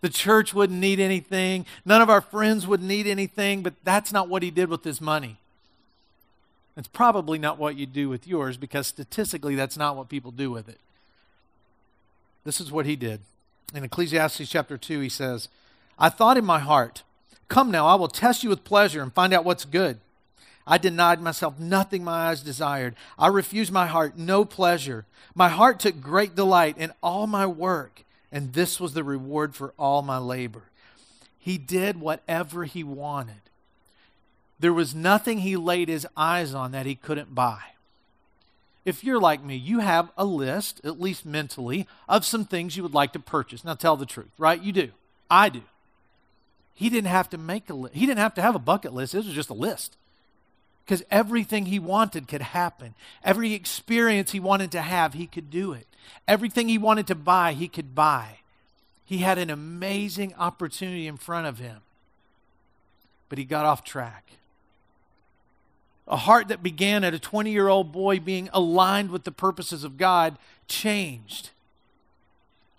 The 0.00 0.08
church 0.08 0.52
wouldn't 0.52 0.80
need 0.80 0.98
anything. 0.98 1.64
None 1.84 2.02
of 2.02 2.10
our 2.10 2.20
friends 2.20 2.66
would 2.66 2.82
need 2.82 3.06
anything, 3.06 3.62
but 3.62 3.74
that's 3.84 4.12
not 4.12 4.28
what 4.28 4.42
he 4.42 4.50
did 4.50 4.68
with 4.68 4.82
his 4.82 5.00
money. 5.00 5.36
It's 6.76 6.88
probably 6.88 7.38
not 7.38 7.58
what 7.58 7.76
you 7.76 7.86
do 7.86 8.08
with 8.08 8.26
yours 8.26 8.56
because 8.56 8.86
statistically, 8.86 9.54
that's 9.54 9.76
not 9.76 9.96
what 9.96 10.08
people 10.08 10.30
do 10.30 10.50
with 10.50 10.68
it. 10.68 10.78
This 12.44 12.60
is 12.60 12.70
what 12.70 12.86
he 12.86 12.96
did. 12.96 13.20
In 13.74 13.82
Ecclesiastes 13.82 14.48
chapter 14.48 14.76
2, 14.76 15.00
he 15.00 15.08
says, 15.08 15.48
I 15.98 16.08
thought 16.08 16.36
in 16.36 16.44
my 16.44 16.58
heart, 16.58 17.02
Come 17.48 17.70
now, 17.70 17.86
I 17.86 17.94
will 17.94 18.08
test 18.08 18.42
you 18.42 18.50
with 18.50 18.64
pleasure 18.64 19.02
and 19.02 19.12
find 19.12 19.32
out 19.32 19.44
what's 19.44 19.64
good. 19.64 19.98
I 20.66 20.78
denied 20.78 21.20
myself 21.20 21.60
nothing 21.60 22.02
my 22.02 22.28
eyes 22.28 22.42
desired. 22.42 22.96
I 23.18 23.28
refused 23.28 23.72
my 23.72 23.86
heart 23.86 24.18
no 24.18 24.44
pleasure. 24.44 25.06
My 25.34 25.48
heart 25.48 25.78
took 25.78 26.00
great 26.00 26.34
delight 26.34 26.76
in 26.76 26.92
all 27.02 27.28
my 27.28 27.46
work, 27.46 28.02
and 28.32 28.52
this 28.52 28.80
was 28.80 28.92
the 28.92 29.04
reward 29.04 29.54
for 29.54 29.74
all 29.78 30.02
my 30.02 30.18
labor. 30.18 30.62
He 31.38 31.56
did 31.56 32.00
whatever 32.00 32.64
he 32.64 32.82
wanted. 32.82 33.45
There 34.58 34.72
was 34.72 34.94
nothing 34.94 35.38
he 35.38 35.56
laid 35.56 35.88
his 35.88 36.06
eyes 36.16 36.54
on 36.54 36.72
that 36.72 36.86
he 36.86 36.94
couldn't 36.94 37.34
buy. 37.34 37.60
If 38.84 39.02
you're 39.02 39.20
like 39.20 39.42
me, 39.42 39.56
you 39.56 39.80
have 39.80 40.10
a 40.16 40.24
list, 40.24 40.80
at 40.84 41.00
least 41.00 41.26
mentally, 41.26 41.88
of 42.08 42.24
some 42.24 42.44
things 42.44 42.76
you 42.76 42.82
would 42.82 42.94
like 42.94 43.12
to 43.14 43.18
purchase. 43.18 43.64
Now 43.64 43.74
tell 43.74 43.96
the 43.96 44.06
truth, 44.06 44.30
right? 44.38 44.62
You 44.62 44.72
do. 44.72 44.90
I 45.30 45.48
do. 45.48 45.62
He 46.72 46.88
didn't 46.88 47.08
have 47.08 47.28
to 47.30 47.38
make 47.38 47.68
a 47.68 47.74
list. 47.74 47.94
He 47.94 48.06
didn't 48.06 48.20
have 48.20 48.34
to 48.34 48.42
have 48.42 48.54
a 48.54 48.60
bucket 48.60 48.94
list. 48.94 49.12
This 49.12 49.26
was 49.26 49.34
just 49.34 49.50
a 49.50 49.54
list. 49.54 49.96
Because 50.84 51.02
everything 51.10 51.66
he 51.66 51.80
wanted 51.80 52.28
could 52.28 52.42
happen. 52.42 52.94
Every 53.24 53.54
experience 53.54 54.30
he 54.30 54.38
wanted 54.38 54.70
to 54.72 54.82
have, 54.82 55.14
he 55.14 55.26
could 55.26 55.50
do 55.50 55.72
it. 55.72 55.86
Everything 56.28 56.68
he 56.68 56.78
wanted 56.78 57.08
to 57.08 57.16
buy, 57.16 57.54
he 57.54 57.66
could 57.66 57.94
buy. 57.94 58.38
He 59.04 59.18
had 59.18 59.38
an 59.38 59.50
amazing 59.50 60.32
opportunity 60.38 61.08
in 61.08 61.16
front 61.16 61.48
of 61.48 61.58
him. 61.58 61.78
But 63.28 63.38
he 63.38 63.44
got 63.44 63.66
off 63.66 63.82
track. 63.82 64.24
A 66.08 66.16
heart 66.16 66.48
that 66.48 66.62
began 66.62 67.04
at 67.04 67.14
a 67.14 67.18
20 67.18 67.50
year 67.50 67.68
old 67.68 67.92
boy 67.92 68.20
being 68.20 68.48
aligned 68.52 69.10
with 69.10 69.24
the 69.24 69.32
purposes 69.32 69.84
of 69.84 69.96
God 69.96 70.36
changed. 70.68 71.50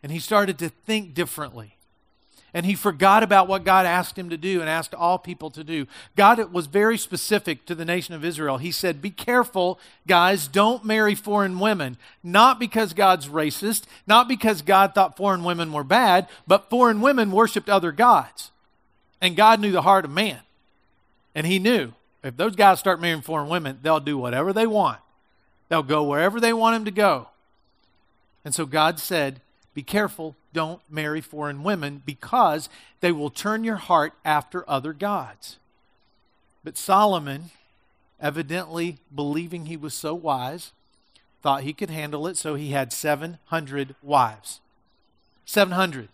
And 0.02 0.12
he 0.12 0.20
started 0.20 0.58
to 0.60 0.70
think 0.70 1.14
differently 1.14 1.78
and 2.58 2.66
he 2.66 2.74
forgot 2.74 3.22
about 3.22 3.48
what 3.48 3.66
God 3.66 3.86
asked 3.86 4.18
him 4.18 4.32
to 4.32 4.38
do 4.38 4.62
and 4.62 4.70
asked 4.70 4.96
all 4.96 5.20
people 5.20 5.52
to 5.52 5.64
do. 5.64 5.86
God 6.16 6.52
was 6.52 6.66
very 6.66 6.98
specific 6.98 7.68
to 7.68 7.76
the 7.76 7.86
nation 7.86 8.16
of 8.16 8.26
Israel. 8.26 8.58
He 8.58 8.72
said, 8.72 9.02
Be 9.02 9.12
careful, 9.12 9.80
guys, 10.08 10.48
don't 10.48 10.84
marry 10.84 11.14
foreign 11.14 11.60
women. 11.60 11.98
Not 12.24 12.58
because 12.58 12.94
God's 12.94 13.28
racist, 13.28 13.84
not 14.08 14.28
because 14.28 14.64
God 14.64 14.96
thought 14.96 15.18
foreign 15.18 15.44
women 15.44 15.72
were 15.74 15.84
bad, 15.84 16.28
but 16.48 16.70
foreign 16.70 17.02
women 17.02 17.32
worshiped 17.32 17.70
other 17.70 17.92
gods. 17.92 18.50
And 19.22 19.36
God 19.36 19.60
knew 19.60 19.72
the 19.72 19.84
heart 19.84 20.06
of 20.06 20.12
man. 20.12 20.40
And 21.36 21.46
he 21.46 21.60
knew 21.60 21.94
if 22.28 22.38
those 22.38 22.56
guys 22.56 22.80
start 22.80 23.00
marrying 23.00 23.22
foreign 23.22 23.50
women, 23.50 23.80
they'll 23.82 24.00
do 24.00 24.18
whatever 24.18 24.52
they 24.54 24.68
want, 24.68 25.00
they'll 25.70 25.84
go 25.84 26.04
wherever 26.04 26.40
they 26.40 26.54
want 26.54 26.76
them 26.76 26.86
to 26.86 26.92
go. 26.92 27.30
And 28.44 28.54
so 28.54 28.66
God 28.66 29.00
said, 29.00 29.42
Be 29.74 29.84
careful, 29.84 30.36
don't 30.54 30.82
marry 30.90 31.22
foreign 31.22 31.64
women 31.64 32.02
because 32.06 32.70
they 33.00 33.12
will 33.12 33.30
turn 33.30 33.64
your 33.64 33.76
heart 33.78 34.14
after 34.26 34.70
other 34.70 34.94
gods. 34.94 35.58
But 36.64 36.78
Solomon, 36.78 37.52
evidently 38.20 38.98
believing 39.14 39.66
he 39.66 39.78
was 39.78 39.94
so 39.94 40.14
wise, 40.14 40.72
thought 41.42 41.64
he 41.64 41.74
could 41.74 41.90
handle 41.90 42.28
it, 42.28 42.36
so 42.36 42.56
he 42.56 42.72
had 42.72 42.92
700 42.92 43.96
wives. 44.02 44.60
700. 45.46 46.10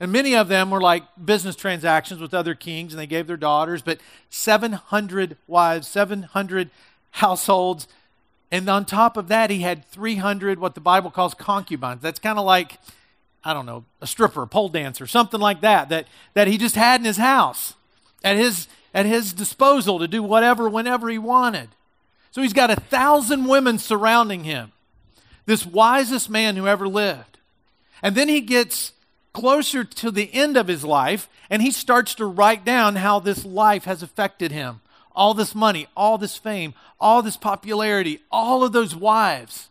And 0.00 0.10
many 0.10 0.34
of 0.34 0.48
them 0.48 0.70
were 0.70 0.80
like 0.80 1.04
business 1.22 1.54
transactions 1.54 2.20
with 2.20 2.32
other 2.32 2.54
kings, 2.54 2.94
and 2.94 2.98
they 2.98 3.06
gave 3.06 3.26
their 3.26 3.36
daughters, 3.36 3.82
but 3.82 4.00
700 4.30 5.36
wives, 5.46 5.86
700 5.88 6.70
households. 7.10 7.86
And 8.50 8.68
on 8.68 8.86
top 8.86 9.18
of 9.18 9.28
that, 9.28 9.50
he 9.50 9.60
had 9.60 9.84
300, 9.84 10.58
what 10.58 10.74
the 10.74 10.80
Bible 10.80 11.10
calls 11.10 11.34
concubines. 11.34 12.00
That's 12.00 12.18
kind 12.18 12.38
of 12.38 12.46
like, 12.46 12.78
I 13.44 13.52
don't 13.52 13.66
know, 13.66 13.84
a 14.00 14.06
stripper, 14.06 14.42
a 14.42 14.46
pole 14.46 14.70
dancer, 14.70 15.06
something 15.06 15.38
like 15.38 15.60
that, 15.60 15.90
that, 15.90 16.06
that 16.32 16.48
he 16.48 16.56
just 16.56 16.76
had 16.76 17.02
in 17.02 17.04
his 17.04 17.18
house 17.18 17.74
at 18.24 18.36
his, 18.36 18.68
at 18.94 19.04
his 19.04 19.34
disposal 19.34 19.98
to 19.98 20.08
do 20.08 20.22
whatever, 20.22 20.68
whenever 20.68 21.10
he 21.10 21.18
wanted. 21.18 21.68
So 22.30 22.40
he's 22.40 22.52
got 22.52 22.70
a 22.70 22.76
thousand 22.76 23.46
women 23.46 23.78
surrounding 23.78 24.44
him, 24.44 24.72
this 25.44 25.66
wisest 25.66 26.30
man 26.30 26.56
who 26.56 26.66
ever 26.66 26.88
lived. 26.88 27.38
And 28.02 28.14
then 28.14 28.28
he 28.28 28.40
gets 28.40 28.92
closer 29.32 29.84
to 29.84 30.10
the 30.10 30.32
end 30.32 30.56
of 30.56 30.68
his 30.68 30.84
life, 30.84 31.28
and 31.48 31.62
he 31.62 31.70
starts 31.70 32.14
to 32.16 32.26
write 32.26 32.64
down 32.64 32.96
how 32.96 33.18
this 33.20 33.44
life 33.44 33.84
has 33.84 34.02
affected 34.02 34.52
him. 34.52 34.80
All 35.12 35.34
this 35.34 35.54
money, 35.54 35.86
all 35.96 36.18
this 36.18 36.36
fame, 36.36 36.74
all 37.00 37.22
this 37.22 37.36
popularity, 37.36 38.20
all 38.30 38.62
of 38.62 38.72
those 38.72 38.94
wives. 38.94 39.68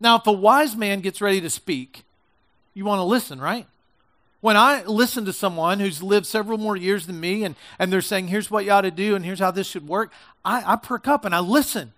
Now, 0.00 0.16
if 0.16 0.26
a 0.26 0.32
wise 0.32 0.76
man 0.76 1.00
gets 1.00 1.20
ready 1.20 1.40
to 1.40 1.50
speak, 1.50 2.04
you 2.74 2.84
want 2.84 3.00
to 3.00 3.04
listen, 3.04 3.40
right? 3.40 3.66
When 4.40 4.56
I 4.56 4.84
listen 4.84 5.24
to 5.24 5.32
someone 5.32 5.80
who's 5.80 6.02
lived 6.02 6.26
several 6.26 6.58
more 6.58 6.76
years 6.76 7.06
than 7.06 7.18
me 7.18 7.42
and, 7.44 7.56
and 7.78 7.92
they're 7.92 8.00
saying, 8.00 8.28
here's 8.28 8.50
what 8.50 8.64
you 8.64 8.70
ought 8.70 8.82
to 8.82 8.90
do 8.92 9.16
and 9.16 9.24
here's 9.24 9.40
how 9.40 9.50
this 9.50 9.66
should 9.66 9.88
work, 9.88 10.12
I, 10.44 10.74
I 10.74 10.76
perk 10.76 11.08
up 11.08 11.24
and 11.24 11.34
I 11.34 11.40
listen. 11.40 11.92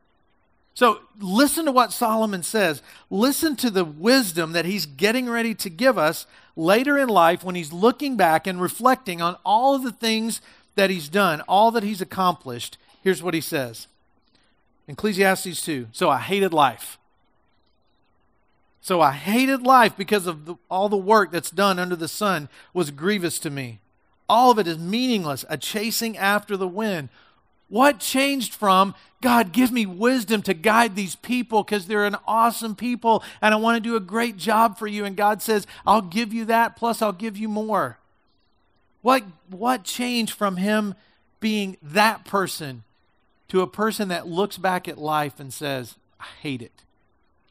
So 0.74 1.00
listen 1.18 1.64
to 1.66 1.72
what 1.72 1.92
Solomon 1.92 2.42
says. 2.42 2.82
Listen 3.10 3.56
to 3.56 3.70
the 3.70 3.84
wisdom 3.84 4.52
that 4.52 4.64
he's 4.64 4.86
getting 4.86 5.28
ready 5.28 5.54
to 5.56 5.68
give 5.68 5.98
us 5.98 6.26
later 6.56 6.98
in 6.98 7.08
life 7.08 7.44
when 7.44 7.54
he's 7.54 7.72
looking 7.72 8.16
back 8.16 8.46
and 8.46 8.60
reflecting 8.60 9.20
on 9.20 9.36
all 9.44 9.74
of 9.74 9.82
the 9.82 9.92
things 9.92 10.40
that 10.76 10.90
he's 10.90 11.08
done, 11.08 11.40
all 11.42 11.70
that 11.70 11.82
he's 11.82 12.00
accomplished. 12.00 12.78
Here's 13.02 13.22
what 13.22 13.34
he 13.34 13.40
says 13.40 13.88
Ecclesiastes 14.88 15.62
2. 15.62 15.88
So 15.92 16.08
I 16.08 16.18
hated 16.18 16.52
life. 16.52 16.98
So 18.80 19.00
I 19.00 19.12
hated 19.12 19.62
life 19.62 19.96
because 19.96 20.26
of 20.26 20.46
the, 20.46 20.54
all 20.70 20.88
the 20.88 20.96
work 20.96 21.30
that's 21.30 21.50
done 21.50 21.78
under 21.78 21.96
the 21.96 22.08
sun 22.08 22.48
was 22.72 22.90
grievous 22.90 23.38
to 23.40 23.50
me. 23.50 23.78
All 24.28 24.50
of 24.50 24.58
it 24.58 24.66
is 24.66 24.78
meaningless, 24.78 25.44
a 25.48 25.58
chasing 25.58 26.16
after 26.16 26.56
the 26.56 26.68
wind. 26.68 27.08
What 27.70 28.00
changed 28.00 28.52
from, 28.52 28.94
God, 29.22 29.52
give 29.52 29.70
me 29.70 29.86
wisdom 29.86 30.42
to 30.42 30.54
guide 30.54 30.96
these 30.96 31.16
people 31.16 31.62
because 31.62 31.86
they're 31.86 32.04
an 32.04 32.16
awesome 32.26 32.74
people 32.74 33.22
and 33.40 33.54
I 33.54 33.58
want 33.58 33.82
to 33.82 33.88
do 33.88 33.96
a 33.96 34.00
great 34.00 34.36
job 34.36 34.76
for 34.76 34.88
you? 34.88 35.04
And 35.04 35.16
God 35.16 35.40
says, 35.40 35.66
I'll 35.86 36.02
give 36.02 36.34
you 36.34 36.44
that, 36.46 36.76
plus 36.76 37.00
I'll 37.00 37.12
give 37.12 37.36
you 37.36 37.48
more. 37.48 37.98
What, 39.02 39.22
what 39.48 39.84
changed 39.84 40.34
from 40.34 40.56
him 40.56 40.94
being 41.38 41.76
that 41.80 42.24
person 42.24 42.82
to 43.48 43.62
a 43.62 43.66
person 43.66 44.08
that 44.08 44.26
looks 44.26 44.58
back 44.58 44.88
at 44.88 44.98
life 44.98 45.38
and 45.38 45.52
says, 45.52 45.94
I 46.18 46.26
hate 46.42 46.62
it. 46.62 46.82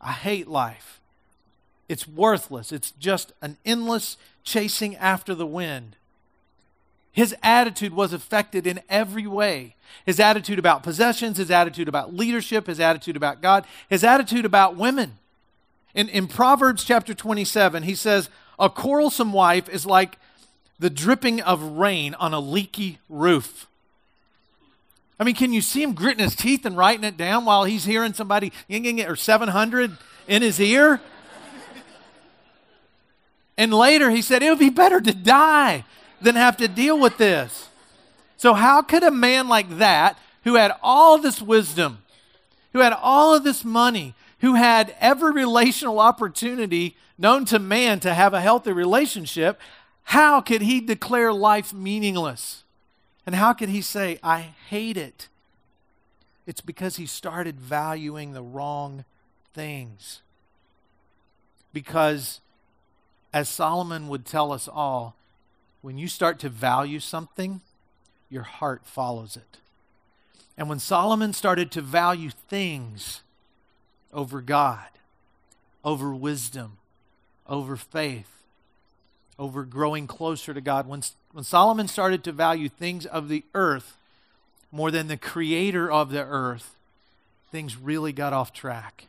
I 0.02 0.12
hate 0.12 0.48
life. 0.48 1.00
It's 1.88 2.08
worthless. 2.08 2.72
It's 2.72 2.92
just 2.92 3.32
an 3.42 3.58
endless 3.66 4.18
chasing 4.44 4.96
after 4.98 5.34
the 5.34 5.48
wind. 5.48 5.96
His 7.12 7.36
attitude 7.42 7.94
was 7.94 8.14
affected 8.14 8.68
in 8.68 8.82
every 8.90 9.28
way. 9.28 9.76
His 10.06 10.20
attitude 10.20 10.60
about 10.60 10.84
possessions, 10.84 11.38
his 11.38 11.52
attitude 11.52 11.88
about 11.88 12.14
leadership, 12.14 12.68
his 12.68 12.80
attitude 12.80 13.16
about 13.16 13.42
God, 13.42 13.66
his 13.90 14.04
attitude 14.04 14.46
about 14.46 14.76
women. 14.76 15.18
In, 15.96 16.08
in 16.10 16.28
Proverbs 16.28 16.84
chapter 16.84 17.14
27, 17.14 17.84
he 17.84 17.96
says, 17.96 18.30
A 18.60 18.70
quarrelsome 18.70 19.34
wife 19.34 19.68
is 19.68 19.86
like 19.86 20.18
the 20.78 20.90
dripping 20.90 21.42
of 21.42 21.62
rain 21.62 22.14
on 22.16 22.34
a 22.34 22.40
leaky 22.40 23.00
roof. 23.10 23.68
I 25.20 25.26
mean, 25.26 25.36
can 25.36 25.52
you 25.52 25.62
see 25.62 25.84
him 25.84 25.94
gritting 25.94 26.24
his 26.24 26.36
teeth 26.36 26.66
and 26.66 26.78
writing 26.78 27.04
it 27.04 27.18
down 27.18 27.44
while 27.44 27.66
he's 27.66 27.84
hearing 27.84 28.14
somebody 28.14 28.54
or 28.70 29.16
700 29.16 29.98
in 30.28 30.42
his 30.42 30.60
ear? 30.60 31.02
And 33.58 33.74
later 33.74 34.10
he 34.10 34.22
said, 34.22 34.42
It 34.42 34.50
would 34.50 34.60
be 34.60 34.70
better 34.70 35.02
to 35.02 35.14
die 35.14 35.84
than 36.22 36.36
have 36.36 36.58
to 36.58 36.68
deal 36.68 37.00
with 37.00 37.18
this. 37.18 37.70
So, 38.38 38.54
how 38.54 38.82
could 38.82 39.04
a 39.04 39.12
man 39.12 39.48
like 39.48 39.78
that, 39.78 40.18
who 40.44 40.56
had 40.56 40.74
all 40.82 41.18
this 41.18 41.42
wisdom, 41.42 42.00
who 42.74 42.80
had 42.80 42.94
all 42.94 43.36
of 43.36 43.44
this 43.44 43.66
money, 43.66 44.16
who 44.40 44.56
had 44.56 44.96
every 45.00 45.32
relational 45.32 46.00
opportunity 46.00 46.96
known 47.18 47.46
to 47.46 47.60
man 47.60 48.00
to 48.00 48.14
have 48.14 48.34
a 48.34 48.42
healthy 48.42 48.72
relationship, 48.72 49.60
how 50.04 50.42
could 50.42 50.62
he 50.62 50.80
declare 50.80 51.34
life 51.34 51.74
meaningless? 51.74 52.64
And 53.26 53.36
how 53.36 53.54
could 53.54 53.70
he 53.70 53.82
say, 53.82 54.18
I 54.24 54.54
hate 54.70 54.98
it? 54.98 55.28
It's 56.48 56.62
because 56.62 56.96
he 56.96 57.06
started 57.06 57.60
valuing 57.60 58.34
the 58.34 58.42
wrong 58.42 59.06
things. 59.54 60.22
Because, 61.74 62.40
as 63.32 63.48
Solomon 63.50 64.08
would 64.08 64.26
tell 64.26 64.52
us 64.52 64.68
all, 64.68 65.16
when 65.82 65.98
you 65.98 66.08
start 66.08 66.40
to 66.40 66.50
value 66.50 67.00
something, 67.00 67.62
your 68.30 68.44
heart 68.44 68.86
follows 68.86 69.36
it. 69.36 69.58
And 70.58 70.68
when 70.68 70.80
Solomon 70.80 71.34
started 71.34 71.72
to 71.72 71.82
value 71.82 72.32
things 72.32 73.22
over 74.12 74.42
God, 74.42 74.88
over 75.86 76.14
wisdom, 76.14 76.78
over 77.48 77.78
faith, 77.78 78.44
over 79.38 79.64
growing 79.64 80.06
closer 80.06 80.54
to 80.54 80.60
God, 80.60 80.86
when, 80.86 81.02
when 81.32 81.46
Solomon 81.46 81.88
started 81.88 82.24
to 82.26 82.32
value 82.34 82.68
things 82.68 83.06
of 83.06 83.30
the 83.30 83.44
earth 83.56 83.96
more 84.72 84.92
than 84.92 85.08
the 85.08 85.18
creator 85.18 85.90
of 85.90 86.12
the 86.12 86.24
earth, 86.24 86.76
things 87.52 87.78
really 87.78 88.12
got 88.12 88.34
off 88.34 88.52
track. 88.52 89.08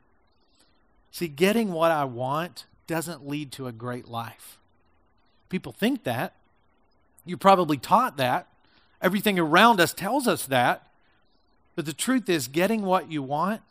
See, 1.11 1.29
getting 1.29 1.73
what 1.73 1.91
I 1.91 2.05
want 2.05 2.65
doesn't 2.87 3.27
lead 3.27 3.53
to 3.53 3.67
a 3.67 3.73
great 3.73 4.09
life. 4.09 4.59
People 5.49 5.73
think 5.73 6.05
that. 6.05 6.35
You 7.25 7.37
probably 7.37 7.77
taught 7.77 8.17
that. 8.17 8.47
Everything 9.03 9.39
around 9.39 9.81
us 9.81 9.93
tells 9.93 10.27
us 10.27 10.47
that. 10.47 10.87
But 11.77 11.87
the 11.87 11.93
truth 11.93 12.29
is, 12.29 12.49
getting 12.49 12.83
what 12.83 13.11
you 13.11 13.23
want, 13.23 13.63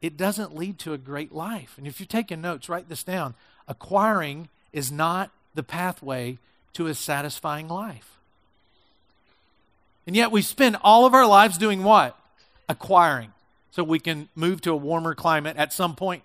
it 0.00 0.16
doesn't 0.16 0.56
lead 0.56 0.78
to 0.80 0.92
a 0.92 0.98
great 0.98 1.34
life. 1.34 1.74
And 1.76 1.86
if 1.86 1.98
you're 2.00 2.06
taking 2.06 2.40
notes, 2.40 2.68
write 2.68 2.88
this 2.88 3.02
down. 3.02 3.34
Acquiring 3.66 4.48
is 4.72 4.92
not 4.92 5.30
the 5.54 5.62
pathway 5.62 6.38
to 6.74 6.86
a 6.86 6.94
satisfying 6.94 7.68
life. 7.68 8.18
And 10.06 10.16
yet 10.16 10.30
we 10.30 10.40
spend 10.40 10.76
all 10.82 11.04
of 11.04 11.14
our 11.14 11.26
lives 11.26 11.58
doing 11.58 11.82
what? 11.82 12.18
Acquiring. 12.68 13.32
So 13.70 13.84
we 13.84 13.98
can 13.98 14.28
move 14.34 14.60
to 14.62 14.72
a 14.72 14.76
warmer 14.76 15.14
climate 15.14 15.56
at 15.56 15.72
some 15.72 15.94
point 15.94 16.22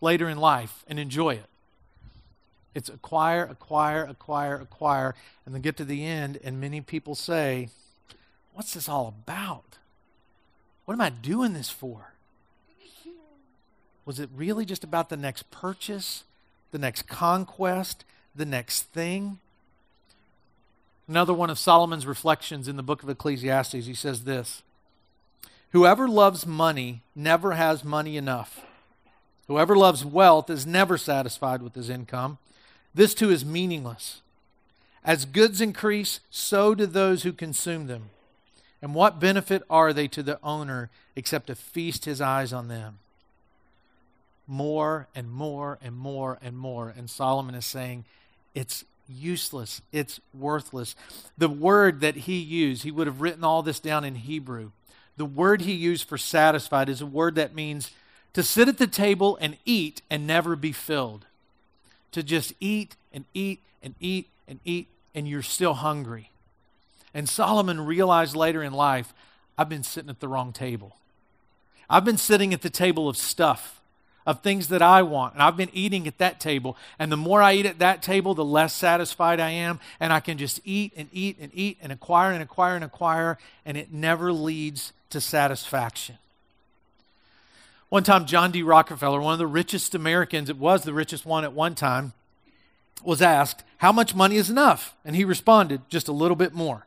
later 0.00 0.28
in 0.28 0.38
life 0.38 0.84
and 0.88 0.98
enjoy 0.98 1.34
it. 1.34 1.46
It's 2.76 2.90
acquire, 2.90 3.42
acquire, 3.42 4.04
acquire, 4.04 4.56
acquire, 4.56 5.14
and 5.46 5.54
then 5.54 5.62
get 5.62 5.78
to 5.78 5.84
the 5.84 6.04
end, 6.04 6.38
and 6.44 6.60
many 6.60 6.82
people 6.82 7.14
say, 7.14 7.70
What's 8.52 8.74
this 8.74 8.86
all 8.86 9.08
about? 9.08 9.78
What 10.84 10.92
am 10.92 11.00
I 11.00 11.08
doing 11.08 11.54
this 11.54 11.70
for? 11.70 12.12
Was 14.04 14.20
it 14.20 14.28
really 14.36 14.66
just 14.66 14.84
about 14.84 15.08
the 15.08 15.16
next 15.16 15.50
purchase, 15.50 16.24
the 16.70 16.78
next 16.78 17.08
conquest, 17.08 18.04
the 18.34 18.44
next 18.44 18.82
thing? 18.92 19.38
Another 21.08 21.32
one 21.32 21.48
of 21.48 21.58
Solomon's 21.58 22.06
reflections 22.06 22.68
in 22.68 22.76
the 22.76 22.82
book 22.82 23.02
of 23.02 23.08
Ecclesiastes, 23.08 23.86
he 23.86 23.94
says 23.94 24.24
this 24.24 24.62
Whoever 25.70 26.06
loves 26.06 26.46
money 26.46 27.00
never 27.14 27.52
has 27.52 27.84
money 27.84 28.18
enough. 28.18 28.60
Whoever 29.48 29.74
loves 29.74 30.04
wealth 30.04 30.50
is 30.50 30.66
never 30.66 30.98
satisfied 30.98 31.62
with 31.62 31.74
his 31.74 31.88
income. 31.88 32.36
This 32.96 33.12
too 33.12 33.30
is 33.30 33.44
meaningless. 33.44 34.22
As 35.04 35.26
goods 35.26 35.60
increase, 35.60 36.20
so 36.30 36.74
do 36.74 36.86
those 36.86 37.22
who 37.22 37.32
consume 37.32 37.86
them. 37.86 38.08
And 38.80 38.94
what 38.94 39.20
benefit 39.20 39.62
are 39.68 39.92
they 39.92 40.08
to 40.08 40.22
the 40.22 40.38
owner 40.42 40.88
except 41.14 41.48
to 41.48 41.54
feast 41.54 42.06
his 42.06 42.22
eyes 42.22 42.54
on 42.54 42.68
them? 42.68 42.98
More 44.46 45.08
and 45.14 45.30
more 45.30 45.78
and 45.82 45.94
more 45.94 46.38
and 46.40 46.56
more. 46.56 46.92
And 46.96 47.10
Solomon 47.10 47.54
is 47.54 47.66
saying 47.66 48.06
it's 48.54 48.84
useless, 49.06 49.82
it's 49.92 50.18
worthless. 50.32 50.96
The 51.36 51.50
word 51.50 52.00
that 52.00 52.16
he 52.16 52.38
used, 52.38 52.82
he 52.82 52.90
would 52.90 53.06
have 53.06 53.20
written 53.20 53.44
all 53.44 53.62
this 53.62 53.78
down 53.78 54.04
in 54.04 54.14
Hebrew. 54.14 54.70
The 55.18 55.26
word 55.26 55.60
he 55.60 55.72
used 55.72 56.08
for 56.08 56.16
satisfied 56.16 56.88
is 56.88 57.02
a 57.02 57.06
word 57.06 57.34
that 57.34 57.54
means 57.54 57.90
to 58.32 58.42
sit 58.42 58.68
at 58.68 58.78
the 58.78 58.86
table 58.86 59.36
and 59.38 59.58
eat 59.66 60.00
and 60.10 60.26
never 60.26 60.56
be 60.56 60.72
filled 60.72 61.25
to 62.12 62.22
just 62.22 62.52
eat 62.60 62.96
and 63.12 63.24
eat 63.34 63.60
and 63.82 63.94
eat 64.00 64.28
and 64.48 64.60
eat, 64.64 64.88
and 65.14 65.28
you're 65.28 65.42
still 65.42 65.74
hungry. 65.74 66.30
And 67.14 67.28
Solomon 67.28 67.86
realized 67.86 68.36
later 68.36 68.62
in 68.62 68.72
life, 68.72 69.14
I've 69.56 69.68
been 69.68 69.82
sitting 69.82 70.10
at 70.10 70.20
the 70.20 70.28
wrong 70.28 70.52
table. 70.52 70.96
I've 71.88 72.04
been 72.04 72.18
sitting 72.18 72.52
at 72.52 72.62
the 72.62 72.70
table 72.70 73.08
of 73.08 73.16
stuff, 73.16 73.80
of 74.26 74.42
things 74.42 74.68
that 74.68 74.82
I 74.82 75.02
want. 75.02 75.34
And 75.34 75.42
I've 75.42 75.56
been 75.56 75.70
eating 75.72 76.06
at 76.06 76.18
that 76.18 76.40
table. 76.40 76.76
And 76.98 77.10
the 77.10 77.16
more 77.16 77.40
I 77.40 77.54
eat 77.54 77.66
at 77.66 77.78
that 77.78 78.02
table, 78.02 78.34
the 78.34 78.44
less 78.44 78.74
satisfied 78.74 79.40
I 79.40 79.50
am. 79.50 79.80
And 80.00 80.12
I 80.12 80.20
can 80.20 80.36
just 80.36 80.60
eat 80.64 80.92
and 80.96 81.08
eat 81.12 81.36
and 81.40 81.50
eat 81.54 81.78
and 81.80 81.92
acquire 81.92 82.32
and 82.32 82.42
acquire 82.42 82.74
and 82.74 82.84
acquire. 82.84 83.38
And 83.64 83.76
it 83.76 83.92
never 83.92 84.32
leads 84.32 84.92
to 85.10 85.20
satisfaction. 85.20 86.18
One 87.88 88.02
time, 88.02 88.26
John 88.26 88.50
D. 88.50 88.62
Rockefeller, 88.62 89.20
one 89.20 89.32
of 89.32 89.38
the 89.38 89.46
richest 89.46 89.94
Americans, 89.94 90.50
it 90.50 90.58
was 90.58 90.82
the 90.82 90.92
richest 90.92 91.24
one 91.24 91.44
at 91.44 91.52
one 91.52 91.74
time, 91.74 92.12
was 93.04 93.22
asked, 93.22 93.62
How 93.78 93.92
much 93.92 94.14
money 94.14 94.36
is 94.36 94.50
enough? 94.50 94.94
And 95.04 95.14
he 95.14 95.24
responded, 95.24 95.82
Just 95.88 96.08
a 96.08 96.12
little 96.12 96.36
bit 96.36 96.52
more. 96.52 96.86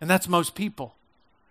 And 0.00 0.10
that's 0.10 0.28
most 0.28 0.54
people. 0.54 0.94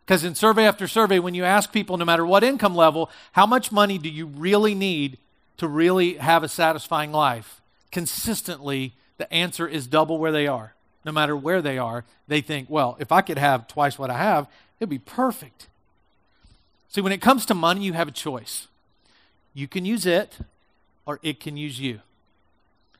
Because 0.05 0.23
in 0.23 0.35
survey 0.35 0.65
after 0.65 0.87
survey, 0.87 1.17
when 1.19 1.33
you 1.33 1.45
ask 1.45 1.71
people, 1.71 1.97
no 1.97 2.05
matter 2.05 2.25
what 2.25 2.43
income 2.43 2.75
level, 2.75 3.09
how 3.31 3.45
much 3.45 3.71
money 3.71 3.97
do 3.97 4.09
you 4.09 4.25
really 4.25 4.75
need 4.75 5.17
to 5.57 5.67
really 5.67 6.15
have 6.15 6.43
a 6.43 6.49
satisfying 6.49 7.11
life? 7.11 7.61
Consistently, 7.91 8.93
the 9.17 9.31
answer 9.33 9.67
is 9.67 9.87
double 9.87 10.17
where 10.17 10.31
they 10.31 10.45
are. 10.45 10.73
No 11.05 11.11
matter 11.11 11.35
where 11.35 11.61
they 11.61 11.77
are, 11.77 12.03
they 12.27 12.41
think, 12.41 12.69
well, 12.69 12.97
if 12.99 13.11
I 13.11 13.21
could 13.21 13.37
have 13.37 13.67
twice 13.67 13.97
what 13.97 14.09
I 14.09 14.17
have, 14.17 14.47
it'd 14.79 14.89
be 14.89 14.99
perfect. 14.99 15.67
See, 16.93 17.01
when 17.01 17.11
it 17.11 17.21
comes 17.21 17.47
to 17.47 17.55
money, 17.55 17.83
you 17.83 17.93
have 17.93 18.07
a 18.07 18.11
choice. 18.11 18.67
You 19.55 19.67
can 19.67 19.83
use 19.83 20.05
it, 20.05 20.37
or 21.07 21.19
it 21.23 21.39
can 21.39 21.57
use 21.57 21.79
you. 21.79 22.01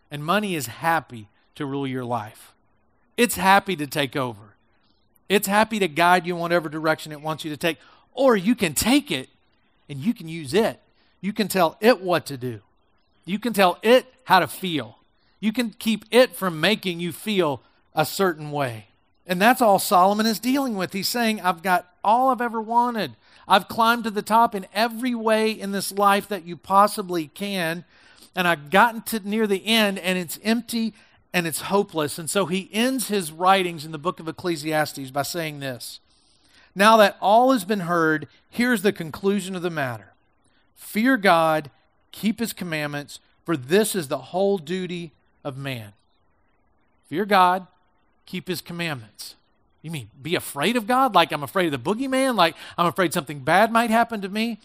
And 0.10 0.26
money 0.26 0.56
is 0.56 0.66
happy 0.66 1.30
to 1.54 1.66
rule 1.68 1.86
your 1.86 2.04
life, 2.04 2.54
it's 3.18 3.36
happy 3.36 3.76
to 3.76 3.86
take 3.86 4.16
over. 4.16 4.56
It's 5.30 5.48
happy 5.48 5.80
to 5.80 5.88
guide 5.88 6.28
you 6.28 6.36
in 6.36 6.42
whatever 6.42 6.70
direction 6.70 7.12
it 7.12 7.22
wants 7.22 7.46
you 7.46 7.52
to 7.52 7.58
take. 7.58 7.78
Or 8.14 8.36
you 8.36 8.56
can 8.56 8.74
take 8.74 9.10
it 9.10 9.30
and 9.88 10.00
you 10.00 10.14
can 10.14 10.28
use 10.28 10.54
it. 10.54 10.80
You 11.22 11.32
can 11.32 11.48
tell 11.48 11.78
it 11.80 12.02
what 12.02 12.26
to 12.28 12.38
do. 12.38 12.60
You 13.26 13.40
can 13.40 13.54
tell 13.54 13.80
it 13.82 14.06
how 14.26 14.40
to 14.42 14.48
feel. 14.48 14.98
You 15.40 15.54
can 15.54 15.72
keep 15.72 16.06
it 16.12 16.36
from 16.36 16.60
making 16.60 17.00
you 17.00 17.14
feel 17.14 17.62
a 17.96 18.06
certain 18.06 18.52
way. 18.52 18.88
And 19.26 19.42
that's 19.42 19.62
all 19.62 19.80
Solomon 19.80 20.26
is 20.26 20.40
dealing 20.40 20.76
with. 20.76 20.94
He's 20.94 21.08
saying, 21.08 21.40
I've 21.42 21.64
got 21.64 21.88
all 22.04 22.30
I've 22.30 22.42
ever 22.42 22.62
wanted. 22.62 23.16
I've 23.48 23.68
climbed 23.68 24.06
to 24.06 24.12
the 24.12 24.22
top 24.22 24.56
in 24.56 24.66
every 24.74 25.16
way 25.16 25.52
in 25.52 25.72
this 25.72 25.92
life 25.92 26.28
that 26.30 26.46
you 26.46 26.56
possibly 26.56 27.28
can. 27.28 27.84
And 28.36 28.48
I've 28.48 28.70
gotten 28.70 29.02
to 29.04 29.20
near 29.20 29.46
the 29.46 29.66
end, 29.66 30.00
and 30.00 30.18
it's 30.18 30.40
empty 30.44 30.94
and 31.34 31.48
it's 31.48 31.62
hopeless. 31.62 32.20
And 32.20 32.30
so 32.30 32.46
he 32.46 32.70
ends 32.72 33.08
his 33.08 33.32
writings 33.32 33.86
in 33.86 33.92
the 33.92 33.98
book 33.98 34.20
of 34.20 34.28
Ecclesiastes 34.28 35.12
by 35.12 35.24
saying 35.24 35.60
this 35.60 36.00
Now 36.76 36.98
that 36.98 37.18
all 37.20 37.52
has 37.52 37.66
been 37.66 37.82
heard, 37.82 38.28
here's 38.50 38.84
the 38.84 38.94
conclusion 38.94 39.56
of 39.56 39.62
the 39.62 39.70
matter 39.70 40.14
Fear 40.76 41.18
God, 41.18 41.72
keep 42.12 42.40
his 42.40 42.54
commandments, 42.54 43.20
for 43.46 43.58
this 43.58 43.96
is 43.96 44.08
the 44.08 44.18
whole 44.18 44.58
duty 44.58 45.12
of 45.44 45.58
man. 45.58 45.94
Fear 47.08 47.26
God, 47.26 47.68
keep 48.26 48.48
his 48.48 48.62
commandments. 48.62 49.36
You 49.84 49.92
mean 49.92 50.10
be 50.20 50.34
afraid 50.34 50.76
of 50.76 50.88
God? 50.88 51.14
Like 51.14 51.32
I'm 51.32 51.44
afraid 51.44 51.72
of 51.72 51.84
the 51.84 51.92
boogeyman? 51.92 52.36
Like 52.36 52.56
I'm 52.78 52.88
afraid 52.88 53.14
something 53.14 53.42
bad 53.42 53.72
might 53.72 53.92
happen 53.92 54.22
to 54.22 54.30
me? 54.30 54.58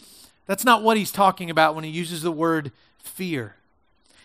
That's 0.47 0.65
not 0.65 0.81
what 0.81 0.97
he's 0.97 1.11
talking 1.11 1.51
about 1.51 1.75
when 1.75 1.83
he 1.83 1.91
uses 1.91 2.23
the 2.23 2.31
word 2.31 2.71
fear. 2.97 3.55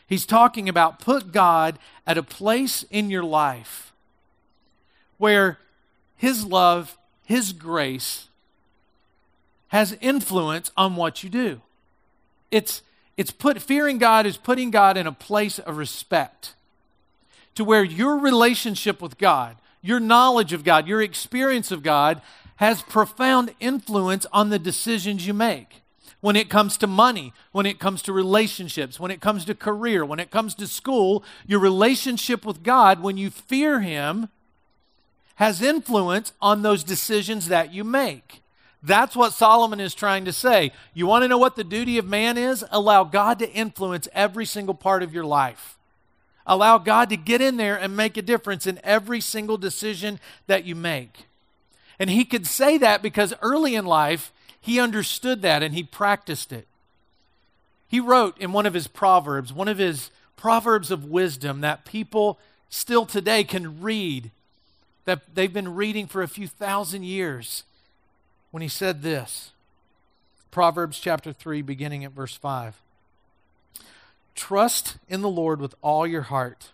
He's 0.07 0.25
talking 0.25 0.69
about 0.69 0.99
put 0.99 1.33
God 1.33 1.79
at 2.07 2.17
a 2.17 2.23
place 2.23 2.85
in 2.91 3.11
your 3.11 3.25
life 3.25 3.93
where 5.19 5.59
His 6.17 6.45
love, 6.45 6.99
His 7.25 7.53
grace 7.53 8.29
has 9.69 9.97
influence 10.01 10.71
on 10.77 10.97
what 10.97 11.23
you 11.23 11.31
do. 11.31 11.61
It's, 12.51 12.83
it's 13.17 13.31
put, 13.31 13.61
fearing 13.61 13.99
God 13.99 14.27
is 14.27 14.37
putting 14.37 14.71
God 14.71 14.97
in 14.97 15.07
a 15.07 15.13
place 15.13 15.59
of 15.59 15.77
respect 15.77 16.55
to 17.55 17.65
where 17.65 17.85
your 17.85 18.19
relationship 18.19 19.01
with 19.01 19.19
God, 19.19 19.57
your 19.85 20.01
knowledge 20.01 20.55
of 20.55 20.65
God, 20.65 20.89
your 20.89 21.03
experience 21.03 21.71
of 21.71 21.83
God 21.83 22.23
has 22.57 22.81
profound 22.81 23.55
influence 23.61 24.25
on 24.33 24.49
the 24.49 24.59
decisions 24.59 25.27
you 25.27 25.35
make 25.35 25.83
when 26.23 26.37
it 26.37 26.49
comes 26.49 26.79
to 26.79 26.87
money, 26.87 27.35
when 27.53 27.67
it 27.67 27.79
comes 27.79 28.01
to 28.01 28.11
relationships, 28.11 28.99
when 28.99 29.11
it 29.11 29.21
comes 29.21 29.45
to 29.45 29.55
career, 29.55 30.03
when 30.03 30.19
it 30.19 30.31
comes 30.31 30.55
to 30.55 30.67
school, 30.67 31.23
your 31.47 31.61
relationship 31.61 32.47
with 32.47 32.63
God, 32.63 33.03
when 33.03 33.19
you 33.19 33.29
fear 33.29 33.81
Him, 33.81 34.31
has 35.35 35.61
influence 35.61 36.33
on 36.41 36.63
those 36.63 36.83
decisions 36.83 37.49
that 37.49 37.75
you 37.75 37.85
make. 37.85 38.41
That's 38.83 39.15
what 39.15 39.35
Solomon 39.35 39.81
is 39.81 39.95
trying 39.95 40.25
to 40.25 40.33
say. 40.33 40.73
You 40.95 41.07
want 41.07 41.25
to 41.25 41.29
know 41.29 41.37
what 41.37 41.57
the 41.57 41.65
duty 41.65 41.99
of 41.99 42.07
man 42.07 42.39
is? 42.39 42.65
Allow 42.71 43.05
God 43.05 43.39
to 43.41 43.53
influence 43.53 44.09
every 44.15 44.47
single 44.47 44.75
part 44.75 45.03
of 45.03 45.13
your 45.13 45.27
life. 45.27 45.74
Allow 46.47 46.79
God 46.79 47.09
to 47.11 47.17
get 47.17 47.41
in 47.41 47.57
there 47.57 47.77
and 47.77 47.97
make 47.97 48.17
a 48.17 48.23
difference 48.23 48.67
in 48.67 48.81
every 48.85 49.21
single 49.21 49.57
decision 49.57 50.21
that 50.47 50.65
you 50.65 50.75
make. 50.75 51.27
And 51.99 52.11
he 52.11 52.25
could 52.25 52.47
say 52.47 52.77
that 52.79 53.03
because 53.03 53.33
early 53.41 53.75
in 53.75 53.87
life, 53.87 54.33
he 54.61 54.81
understood 54.81 55.43
that 55.43 55.63
and 55.63 55.75
he 55.75 55.83
practiced 55.83 56.53
it. 56.53 56.67
He 57.89 58.01
wrote 58.01 58.37
in 58.39 58.53
one 58.53 58.67
of 58.67 58.75
his 58.75 58.89
proverbs, 58.89 59.53
one 59.53 59.69
of 59.69 59.79
his 59.79 60.11
proverbs 60.37 60.91
of 60.91 61.05
wisdom 61.05 61.61
that 61.61 61.85
people 61.85 62.39
still 62.69 63.07
today 63.07 63.45
can 63.45 63.81
read, 63.81 64.31
that 65.05 65.35
they've 65.35 65.53
been 65.53 65.75
reading 65.75 66.07
for 66.07 66.23
a 66.23 66.29
few 66.29 66.49
thousand 66.49 67.05
years, 67.05 67.63
when 68.51 68.63
he 68.63 68.69
said 68.69 69.03
this 69.03 69.53
Proverbs 70.51 70.99
chapter 70.99 71.33
3, 71.33 71.63
beginning 71.63 72.05
at 72.05 72.13
verse 72.13 72.37
5. 72.37 72.81
Trust 74.35 74.97
in 75.09 75.21
the 75.21 75.29
Lord 75.29 75.61
with 75.61 75.75
all 75.83 76.07
your 76.07 76.23
heart, 76.23 76.71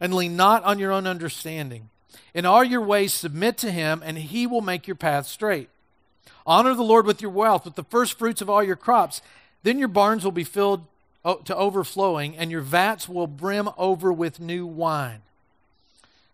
and 0.00 0.14
lean 0.14 0.36
not 0.36 0.62
on 0.64 0.78
your 0.78 0.92
own 0.92 1.06
understanding. 1.06 1.90
In 2.34 2.46
all 2.46 2.62
your 2.62 2.80
ways, 2.80 3.12
submit 3.12 3.56
to 3.58 3.70
him, 3.70 4.02
and 4.04 4.18
he 4.18 4.46
will 4.46 4.60
make 4.60 4.86
your 4.86 4.96
path 4.96 5.26
straight. 5.26 5.68
Honor 6.46 6.74
the 6.74 6.82
Lord 6.82 7.04
with 7.04 7.20
your 7.20 7.30
wealth, 7.30 7.64
with 7.64 7.74
the 7.74 7.84
first 7.84 8.18
fruits 8.18 8.40
of 8.40 8.48
all 8.48 8.62
your 8.62 8.76
crops. 8.76 9.20
Then 9.62 9.78
your 9.78 9.88
barns 9.88 10.24
will 10.24 10.32
be 10.32 10.44
filled 10.44 10.84
oh, 11.24 11.36
to 11.36 11.56
overflowing, 11.56 12.36
and 12.36 12.50
your 12.50 12.60
vats 12.60 13.08
will 13.08 13.26
brim 13.26 13.68
over 13.76 14.12
with 14.12 14.40
new 14.40 14.66
wine. 14.66 15.20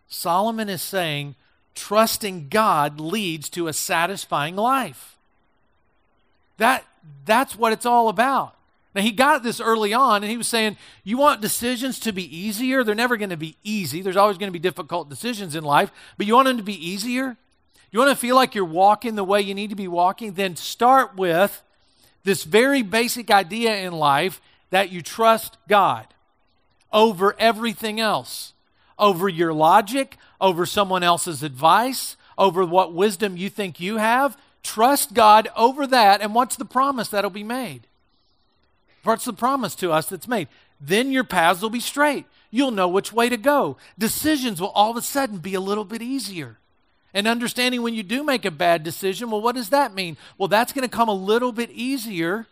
Solomon 0.09 0.68
is 0.68 0.83
saying, 0.83 1.35
trusting 1.74 2.48
God 2.48 3.00
leads 3.00 3.48
to 3.50 3.66
a 3.66 3.72
satisfying 3.72 4.57
life. 4.57 5.16
That, 6.59 6.85
that's 7.24 7.57
what 7.57 7.72
it's 7.72 7.87
all 7.87 8.09
about. 8.09 8.54
Now, 8.94 9.02
he 9.02 9.11
got 9.11 9.42
this 9.42 9.61
early 9.61 9.92
on, 9.92 10.22
and 10.22 10.30
he 10.30 10.37
was 10.37 10.46
saying, 10.46 10.76
You 11.02 11.18
want 11.18 11.40
decisions 11.40 11.98
to 12.00 12.12
be 12.12 12.37
easier? 12.37 12.85
They're 12.85 12.94
never 12.94 13.16
going 13.16 13.30
to 13.30 13.37
be 13.37 13.57
easy. 13.64 14.02
There's 14.02 14.16
always 14.16 14.38
going 14.38 14.48
to 14.48 14.52
be 14.52 14.61
difficult 14.61 15.09
decisions 15.09 15.57
in 15.57 15.64
life, 15.64 15.90
but 16.16 16.26
you 16.26 16.35
want 16.35 16.46
them 16.46 16.59
to 16.59 16.62
be 16.62 16.88
easier? 16.88 17.37
You 17.90 17.98
want 17.98 18.11
to 18.11 18.16
feel 18.16 18.37
like 18.37 18.54
you're 18.54 18.64
walking 18.64 19.14
the 19.14 19.24
way 19.24 19.40
you 19.40 19.54
need 19.54 19.70
to 19.70 19.76
be 19.76 19.88
walking? 19.88 20.35
Then 20.35 20.57
start 20.57 21.16
with 21.16 21.62
this 22.22 22.44
very 22.44 22.83
basic 22.83 23.30
idea 23.30 23.76
in 23.76 23.92
life 23.92 24.40
that 24.70 24.90
you 24.90 25.02
trust 25.02 25.59
God 25.68 26.07
over 26.92 27.35
everything 27.38 28.00
else, 28.00 28.52
over 28.98 29.28
your 29.28 29.52
logic, 29.52 30.16
over 30.40 30.66
someone 30.66 31.02
else's 31.02 31.42
advice, 31.42 32.16
over 32.38 32.64
what 32.64 32.92
wisdom 32.92 33.37
you 33.37 33.50
think 33.50 33.80
you 33.80 33.98
have. 33.98 34.37
Trust 34.62 35.14
God 35.14 35.48
over 35.57 35.87
that. 35.87 36.20
And 36.20 36.35
what's 36.35 36.57
the 36.57 36.64
promise 36.64 37.09
that'll 37.09 37.30
be 37.30 37.44
made? 37.44 37.87
What's 39.05 39.25
the 39.25 39.33
promise 39.33 39.75
to 39.77 39.93
us 39.93 40.07
that's 40.07 40.27
made? 40.27 40.49
Then 40.81 41.12
your 41.12 41.25
paths 41.25 41.62
will 41.62 41.71
be 41.71 41.81
straight. 41.81 42.27
You'll 42.51 42.71
know 42.71 42.88
which 42.88 43.12
way 43.12 43.29
to 43.29 43.37
go. 43.37 43.77
Decisions 43.99 44.61
will 44.61 44.69
all 44.71 44.90
of 44.90 44.97
a 44.97 45.03
sudden 45.03 45.38
be 45.38 45.55
a 45.55 45.61
little 45.61 45.85
bit 45.85 46.03
easier 46.03 46.59
and 47.12 47.29
understanding 47.29 47.83
when 47.83 47.95
you 47.95 48.03
do 48.03 48.25
make 48.25 48.45
a 48.45 48.51
bad 48.51 48.83
decision. 48.83 49.31
Well, 49.31 49.40
what 49.40 49.55
does 49.55 49.71
that 49.71 49.95
mean? 49.95 50.17
Well, 50.37 50.49
that's 50.49 50.73
going 50.73 50.88
to 50.88 50.95
come 50.95 51.09
a 51.09 51.14
little 51.14 51.53
bit 51.53 51.71
easier 51.71 52.47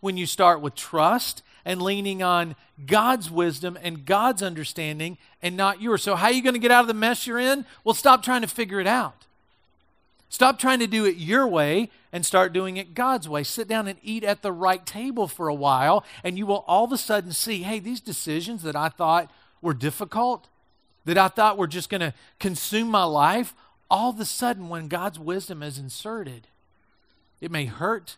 when 0.00 0.16
you 0.16 0.26
start 0.26 0.60
with 0.60 0.74
trust 0.74 1.42
and 1.64 1.82
leaning 1.82 2.22
on 2.22 2.54
God's 2.86 3.30
wisdom 3.30 3.78
and 3.82 4.04
God's 4.04 4.42
understanding 4.42 5.18
and 5.42 5.56
not 5.56 5.82
yours. 5.82 6.02
So, 6.02 6.14
how 6.14 6.26
are 6.26 6.32
you 6.32 6.42
going 6.42 6.54
to 6.54 6.60
get 6.60 6.70
out 6.70 6.82
of 6.82 6.88
the 6.88 6.94
mess 6.94 7.26
you're 7.26 7.38
in? 7.38 7.64
Well, 7.84 7.94
stop 7.94 8.22
trying 8.22 8.42
to 8.42 8.48
figure 8.48 8.80
it 8.80 8.86
out. 8.86 9.25
Stop 10.28 10.58
trying 10.58 10.80
to 10.80 10.86
do 10.86 11.04
it 11.04 11.16
your 11.16 11.46
way 11.46 11.88
and 12.12 12.26
start 12.26 12.52
doing 12.52 12.76
it 12.76 12.94
God's 12.94 13.28
way. 13.28 13.42
Sit 13.42 13.68
down 13.68 13.86
and 13.86 13.98
eat 14.02 14.24
at 14.24 14.42
the 14.42 14.52
right 14.52 14.84
table 14.84 15.28
for 15.28 15.48
a 15.48 15.54
while, 15.54 16.04
and 16.24 16.36
you 16.36 16.46
will 16.46 16.64
all 16.66 16.84
of 16.84 16.92
a 16.92 16.98
sudden 16.98 17.32
see 17.32 17.62
hey, 17.62 17.78
these 17.78 18.00
decisions 18.00 18.62
that 18.62 18.76
I 18.76 18.88
thought 18.88 19.30
were 19.62 19.74
difficult, 19.74 20.48
that 21.04 21.16
I 21.18 21.28
thought 21.28 21.58
were 21.58 21.66
just 21.66 21.88
going 21.88 22.00
to 22.00 22.14
consume 22.38 22.88
my 22.88 23.04
life, 23.04 23.54
all 23.90 24.10
of 24.10 24.20
a 24.20 24.24
sudden, 24.24 24.68
when 24.68 24.88
God's 24.88 25.18
wisdom 25.18 25.62
is 25.62 25.78
inserted, 25.78 26.48
it 27.40 27.50
may 27.50 27.66
hurt, 27.66 28.16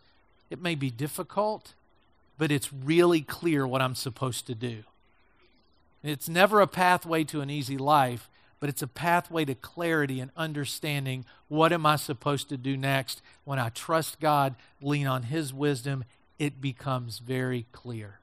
it 0.49 0.63
may 0.63 0.75
be 0.75 0.91
difficult, 0.91 1.75
but 2.39 2.51
it's 2.51 2.73
really 2.73 3.21
clear 3.21 3.67
what 3.67 3.83
I'm 3.83 3.95
supposed 3.95 4.47
to 4.47 4.55
do. 4.55 4.85
It's 6.03 6.29
never 6.29 6.61
a 6.61 6.67
pathway 6.67 7.25
to 7.25 7.41
an 7.41 7.51
easy 7.51 7.77
life, 7.77 8.31
but 8.61 8.69
it's 8.69 8.83
a 8.83 8.87
pathway 8.87 9.45
to 9.45 9.55
clarity 9.55 10.21
and 10.21 10.31
understanding 10.37 11.25
what 11.49 11.73
am 11.73 11.87
I 11.87 11.97
supposed 11.97 12.49
to 12.49 12.57
do 12.57 12.77
next 12.77 13.23
when 13.45 13.59
I 13.59 13.69
trust 13.69 14.21
God, 14.21 14.55
lean 14.81 15.07
on 15.07 15.25
His 15.25 15.55
wisdom, 15.55 16.05
it 16.39 16.61
becomes 16.61 17.19
very 17.19 17.67
clear. 17.73 18.19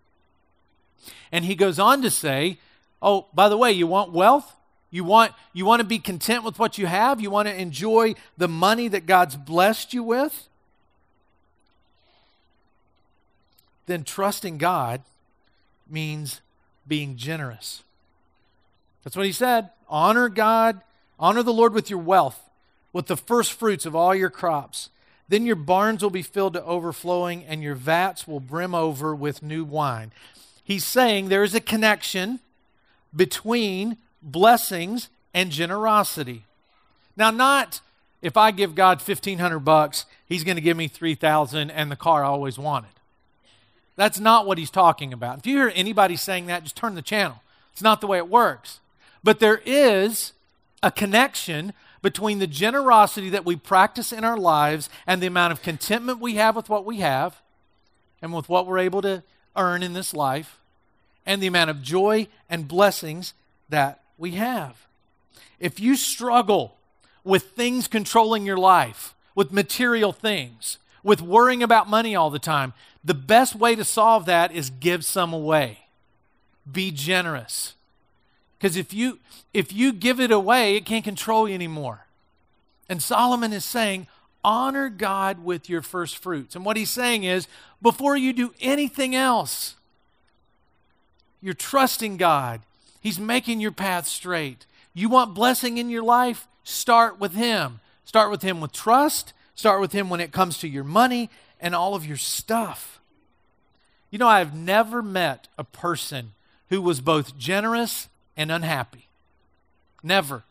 And 1.31 1.45
he 1.45 1.55
goes 1.55 1.79
on 1.79 2.01
to 2.01 2.09
say, 2.09 2.57
Oh, 3.01 3.27
by 3.33 3.49
the 3.49 3.57
way, 3.57 3.71
you 3.71 3.85
want 3.85 4.11
wealth? 4.13 4.55
You 4.89 5.03
want, 5.03 5.33
you 5.53 5.65
want 5.65 5.81
to 5.81 5.85
be 5.85 5.99
content 5.99 6.43
with 6.43 6.57
what 6.57 6.77
you 6.77 6.87
have? 6.87 7.19
You 7.19 7.29
want 7.29 7.47
to 7.47 7.55
enjoy 7.55 8.15
the 8.37 8.47
money 8.47 8.87
that 8.87 9.05
God's 9.05 9.35
blessed 9.35 9.93
you 9.93 10.01
with? 10.01 10.47
Then 13.85 14.03
trusting 14.03 14.57
God 14.57 15.01
means 15.87 16.41
being 16.87 17.17
generous. 17.17 17.83
That's 19.05 19.15
what 19.15 19.25
he 19.25 19.31
said. 19.31 19.69
Honor 19.87 20.27
God, 20.27 20.81
honor 21.17 21.43
the 21.43 21.53
Lord 21.53 21.73
with 21.73 21.89
your 21.89 21.99
wealth, 21.99 22.49
with 22.91 23.05
the 23.05 23.15
first 23.15 23.53
fruits 23.53 23.85
of 23.85 23.95
all 23.95 24.13
your 24.13 24.29
crops. 24.29 24.89
Then 25.29 25.45
your 25.45 25.55
barns 25.55 26.03
will 26.03 26.09
be 26.09 26.21
filled 26.21 26.53
to 26.53 26.63
overflowing, 26.65 27.45
and 27.45 27.63
your 27.63 27.75
vats 27.75 28.27
will 28.27 28.41
brim 28.41 28.75
over 28.75 29.15
with 29.15 29.41
new 29.41 29.63
wine. 29.63 30.11
He's 30.63 30.83
saying 30.83 31.29
there 31.29 31.43
is 31.43 31.55
a 31.55 31.61
connection 31.61 32.39
between 33.15 33.97
blessings 34.21 35.09
and 35.33 35.51
generosity. 35.51 36.43
Now, 37.15 37.31
not 37.31 37.81
if 38.21 38.37
I 38.37 38.49
give 38.49 38.73
God 38.73 38.97
1500 38.97 39.59
bucks, 39.59 40.05
he's 40.25 40.43
going 40.43 40.55
to 40.55 40.61
give 40.61 40.75
me 40.75 40.87
3000 40.87 41.69
and 41.69 41.91
the 41.91 41.95
car 41.95 42.23
I 42.23 42.27
always 42.27 42.57
wanted. 42.57 42.89
That's 43.95 44.19
not 44.19 44.47
what 44.47 44.57
he's 44.57 44.71
talking 44.71 45.13
about. 45.13 45.37
If 45.37 45.45
you 45.45 45.57
hear 45.57 45.71
anybody 45.75 46.15
saying 46.15 46.47
that, 46.47 46.63
just 46.63 46.75
turn 46.75 46.95
the 46.95 47.03
channel. 47.03 47.41
It's 47.71 47.83
not 47.83 48.01
the 48.01 48.07
way 48.07 48.17
it 48.17 48.27
works. 48.27 48.79
But 49.25 49.39
there 49.39 49.59
is 49.65 50.33
a 50.83 50.91
connection 50.91 51.73
between 52.03 52.38
the 52.38 52.45
generosity 52.45 53.31
that 53.31 53.43
we 53.43 53.55
practice 53.55 54.13
in 54.13 54.23
our 54.23 54.38
lives 54.38 54.88
and 55.07 55.19
the 55.19 55.25
amount 55.25 55.51
of 55.51 55.63
contentment 55.63 56.19
we 56.19 56.35
have 56.35 56.55
with 56.55 56.69
what 56.69 56.85
we 56.85 56.97
have 56.97 57.41
and 58.21 58.31
with 58.31 58.47
what 58.47 58.67
we're 58.67 58.77
able 58.77 59.01
to 59.01 59.23
earn 59.55 59.81
in 59.81 59.93
this 59.93 60.13
life 60.13 60.59
and 61.25 61.41
the 61.41 61.47
amount 61.47 61.71
of 61.71 61.81
joy 61.81 62.27
and 62.51 62.67
blessings 62.67 63.33
that 63.67 64.03
we 64.19 64.31
have. 64.31 64.85
If 65.59 65.79
you 65.79 65.95
struggle 65.95 66.75
with 67.23 67.49
things 67.49 67.88
controlling 67.88 68.45
your 68.45 68.57
life, 68.57 69.15
with 69.33 69.51
material 69.51 70.13
things, 70.13 70.77
with 71.01 71.19
worrying 71.19 71.63
about 71.63 71.89
money 71.89 72.15
all 72.15 72.29
the 72.29 72.38
time, 72.38 72.73
the 73.03 73.15
best 73.15 73.55
way 73.55 73.73
to 73.75 73.83
solve 73.83 74.27
that 74.27 74.51
is 74.51 74.69
give 74.69 75.03
some 75.03 75.33
away. 75.33 75.79
Be 76.71 76.91
generous. 76.91 77.74
Because 78.57 78.77
if 78.77 78.93
you 78.93 79.19
if 79.53 79.73
you 79.73 79.93
give 79.93 80.19
it 80.19 80.31
away, 80.31 80.75
it 80.75 80.85
can't 80.85 81.03
control 81.03 81.47
you 81.47 81.55
anymore. 81.55 82.05
And 82.89 83.01
Solomon 83.01 83.53
is 83.53 83.65
saying, 83.65 84.07
honor 84.43 84.89
God 84.89 85.43
with 85.43 85.69
your 85.69 85.81
first 85.81 86.17
fruits. 86.17 86.55
And 86.55 86.63
what 86.63 86.77
he's 86.77 86.91
saying 86.91 87.23
is, 87.23 87.47
before 87.81 88.15
you 88.15 88.31
do 88.31 88.53
anything 88.61 89.15
else, 89.15 89.75
you're 91.41 91.53
trusting 91.53 92.17
God. 92.17 92.61
He's 93.01 93.19
making 93.19 93.59
your 93.59 93.71
path 93.71 94.07
straight. 94.07 94.65
You 94.93 95.09
want 95.09 95.35
blessing 95.35 95.77
in 95.77 95.89
your 95.89 96.03
life? 96.03 96.47
Start 96.63 97.19
with 97.19 97.33
Him. 97.33 97.79
Start 98.03 98.31
with 98.31 98.41
Him 98.41 98.61
with 98.61 98.71
trust. 98.71 99.33
Start 99.53 99.81
with 99.81 99.91
Him 99.91 100.09
when 100.09 100.21
it 100.21 100.31
comes 100.31 100.57
to 100.59 100.67
your 100.67 100.83
money 100.83 101.29
and 101.59 101.75
all 101.75 101.95
of 101.95 102.05
your 102.05 102.17
stuff. 102.17 102.99
You 104.09 104.19
know, 104.19 104.27
I've 104.27 104.55
never 104.55 105.01
met 105.01 105.47
a 105.57 105.63
person 105.63 106.33
who 106.69 106.81
was 106.81 107.01
both 107.01 107.37
generous 107.37 108.09
and 108.37 108.51
unhappy. 108.51 109.07
Never. 110.03 110.43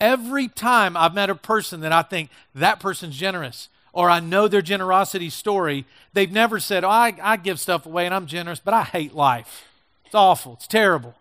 Every 0.00 0.48
time 0.48 0.96
I've 0.96 1.14
met 1.14 1.30
a 1.30 1.34
person 1.34 1.80
that 1.80 1.92
I 1.92 2.02
think 2.02 2.30
that 2.54 2.80
person's 2.80 3.16
generous, 3.16 3.68
or 3.92 4.10
I 4.10 4.20
know 4.20 4.48
their 4.48 4.60
generosity 4.60 5.30
story, 5.30 5.86
they've 6.12 6.30
never 6.30 6.58
said, 6.60 6.84
oh, 6.84 6.90
I, 6.90 7.14
I 7.22 7.36
give 7.36 7.60
stuff 7.60 7.86
away 7.86 8.04
and 8.04 8.14
I'm 8.14 8.26
generous, 8.26 8.60
but 8.60 8.74
I 8.74 8.82
hate 8.82 9.14
life. 9.14 9.68
It's 10.04 10.14
awful. 10.14 10.54
It's 10.54 10.66
terrible. 10.66 11.14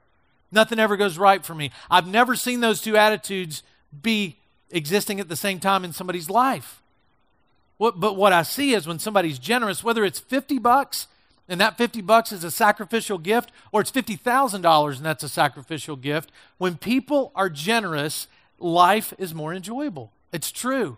Nothing 0.51 0.79
ever 0.79 0.97
goes 0.97 1.17
right 1.17 1.43
for 1.43 1.55
me. 1.55 1.71
I've 1.89 2.07
never 2.07 2.35
seen 2.35 2.59
those 2.59 2.81
two 2.81 2.97
attitudes 2.97 3.63
be 4.01 4.37
existing 4.71 5.19
at 5.19 5.29
the 5.29 5.35
same 5.35 5.59
time 5.59 5.85
in 5.85 5.93
somebody's 5.93 6.29
life. 6.29 6.81
What, 7.77 7.99
but 7.99 8.15
what 8.15 8.33
I 8.33 8.43
see 8.43 8.73
is 8.73 8.87
when 8.87 8.99
somebody's 8.99 9.39
generous, 9.39 9.83
whether 9.83 10.03
it's 10.03 10.19
50 10.19 10.59
bucks 10.59 11.07
and 11.47 11.59
that 11.59 11.77
50 11.77 12.01
bucks 12.01 12.31
is 12.31 12.43
a 12.43 12.51
sacrificial 12.51 13.17
gift, 13.17 13.51
or 13.71 13.81
it's 13.81 13.91
$50,000 13.91 14.97
and 14.97 15.05
that's 15.05 15.23
a 15.23 15.29
sacrificial 15.29 15.95
gift, 15.95 16.31
when 16.57 16.77
people 16.77 17.31
are 17.35 17.49
generous, 17.49 18.27
life 18.59 19.13
is 19.17 19.33
more 19.33 19.53
enjoyable. 19.53 20.11
It's 20.31 20.51
true. 20.51 20.97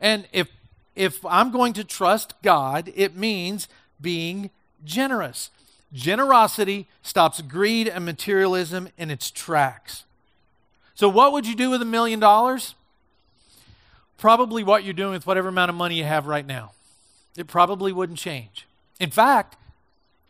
And 0.00 0.28
if 0.32 0.48
if 0.96 1.24
I'm 1.26 1.50
going 1.50 1.74
to 1.74 1.84
trust 1.84 2.34
God, 2.42 2.90
it 2.96 3.14
means 3.14 3.68
being 4.00 4.50
generous. 4.82 5.50
Generosity 5.92 6.88
stops 7.02 7.42
greed 7.42 7.86
and 7.86 8.04
materialism 8.04 8.88
in 8.98 9.10
its 9.10 9.30
tracks. 9.30 10.04
So, 10.94 11.08
what 11.08 11.32
would 11.32 11.46
you 11.46 11.54
do 11.54 11.70
with 11.70 11.82
a 11.82 11.86
million 11.86 12.18
dollars? 12.18 12.74
Probably 14.16 14.64
what 14.64 14.82
you're 14.82 14.94
doing 14.94 15.12
with 15.12 15.26
whatever 15.26 15.48
amount 15.48 15.68
of 15.68 15.74
money 15.74 15.96
you 15.96 16.04
have 16.04 16.26
right 16.26 16.46
now. 16.46 16.72
It 17.36 17.46
probably 17.46 17.92
wouldn't 17.92 18.18
change. 18.18 18.66
In 18.98 19.10
fact, 19.10 19.56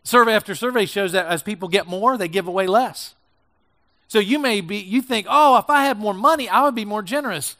survey 0.03 0.33
after 0.33 0.55
survey 0.55 0.85
shows 0.85 1.11
that 1.13 1.25
as 1.25 1.43
people 1.43 1.67
get 1.67 1.87
more, 1.87 2.17
they 2.17 2.27
give 2.27 2.47
away 2.47 2.67
less. 2.67 3.15
So 4.07 4.19
you 4.19 4.39
may 4.39 4.61
be, 4.61 4.77
you 4.77 5.01
think, 5.01 5.27
oh, 5.29 5.57
if 5.57 5.69
I 5.69 5.83
had 5.83 5.97
more 5.99 6.13
money, 6.13 6.47
I 6.47 6.63
would 6.63 6.75
be 6.75 6.85
more 6.85 7.01
generous. 7.01 7.55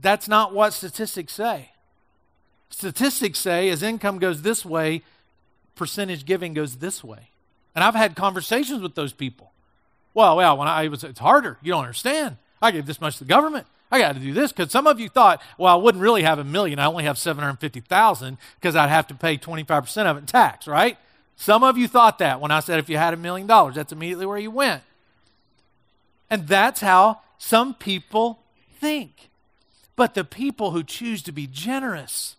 That's 0.00 0.28
not 0.28 0.52
what 0.52 0.72
statistics 0.72 1.32
say. 1.32 1.70
Statistics 2.68 3.38
say 3.38 3.68
as 3.70 3.82
income 3.82 4.18
goes 4.18 4.42
this 4.42 4.64
way, 4.64 5.02
percentage 5.74 6.24
giving 6.24 6.54
goes 6.54 6.76
this 6.76 7.02
way. 7.02 7.30
And 7.74 7.82
I've 7.82 7.94
had 7.94 8.14
conversations 8.14 8.82
with 8.82 8.94
those 8.94 9.12
people. 9.12 9.52
Well, 10.12 10.36
well, 10.36 10.56
when 10.56 10.68
I 10.68 10.88
was, 10.88 11.04
it's 11.04 11.20
harder. 11.20 11.56
You 11.62 11.72
don't 11.72 11.84
understand. 11.84 12.36
I 12.60 12.70
gave 12.70 12.86
this 12.86 13.00
much 13.00 13.18
to 13.18 13.24
the 13.24 13.28
government. 13.28 13.66
I 13.90 13.98
got 13.98 14.14
to 14.14 14.20
do 14.20 14.32
this 14.32 14.52
because 14.52 14.70
some 14.70 14.86
of 14.86 15.00
you 15.00 15.08
thought, 15.08 15.42
well, 15.58 15.74
I 15.74 15.76
wouldn't 15.76 16.02
really 16.02 16.22
have 16.22 16.38
a 16.38 16.44
million. 16.44 16.78
I 16.78 16.86
only 16.86 17.04
have 17.04 17.18
750,000 17.18 18.38
because 18.60 18.76
I'd 18.76 18.88
have 18.88 19.08
to 19.08 19.14
pay 19.14 19.36
25% 19.36 20.06
of 20.06 20.16
it 20.16 20.20
in 20.20 20.26
tax, 20.26 20.68
right? 20.68 20.96
Some 21.36 21.64
of 21.64 21.76
you 21.76 21.88
thought 21.88 22.18
that 22.18 22.40
when 22.40 22.50
I 22.50 22.60
said 22.60 22.78
if 22.78 22.88
you 22.88 22.96
had 22.96 23.14
a 23.14 23.16
million 23.16 23.46
dollars, 23.46 23.74
that's 23.74 23.92
immediately 23.92 24.26
where 24.26 24.38
you 24.38 24.50
went. 24.50 24.82
And 26.28 26.46
that's 26.46 26.80
how 26.80 27.20
some 27.38 27.74
people 27.74 28.40
think. 28.78 29.30
But 29.96 30.14
the 30.14 30.24
people 30.24 30.70
who 30.70 30.84
choose 30.84 31.22
to 31.22 31.32
be 31.32 31.46
generous, 31.46 32.36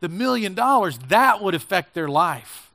the 0.00 0.08
million 0.08 0.54
dollars, 0.54 0.98
that 1.08 1.42
would 1.42 1.54
affect 1.54 1.94
their 1.94 2.08
life. 2.08 2.70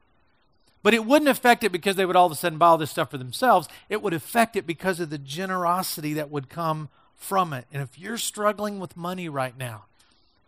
But 0.81 0.93
it 0.93 1.05
wouldn't 1.05 1.29
affect 1.29 1.63
it 1.63 1.71
because 1.71 1.95
they 1.95 2.05
would 2.05 2.17
all 2.17 2.25
of 2.25 2.31
a 2.33 2.35
sudden 2.35 2.57
buy 2.57 2.67
all 2.67 2.77
this 2.77 2.91
stuff 2.91 3.09
for 3.09 3.17
themselves. 3.17 3.69
It 3.87 4.01
would 4.01 4.13
affect 4.13 4.57
it 4.57 4.67
because 4.67 4.99
of 4.99 5.09
the 5.09 5.17
generosity 5.17 6.13
that 6.13 6.29
would 6.29 6.49
come 6.49 6.89
from 7.23 7.53
it. 7.53 7.65
And 7.71 7.81
if 7.81 7.97
you're 7.97 8.17
struggling 8.17 8.79
with 8.79 8.97
money 8.97 9.29
right 9.29 9.57
now, 9.57 9.85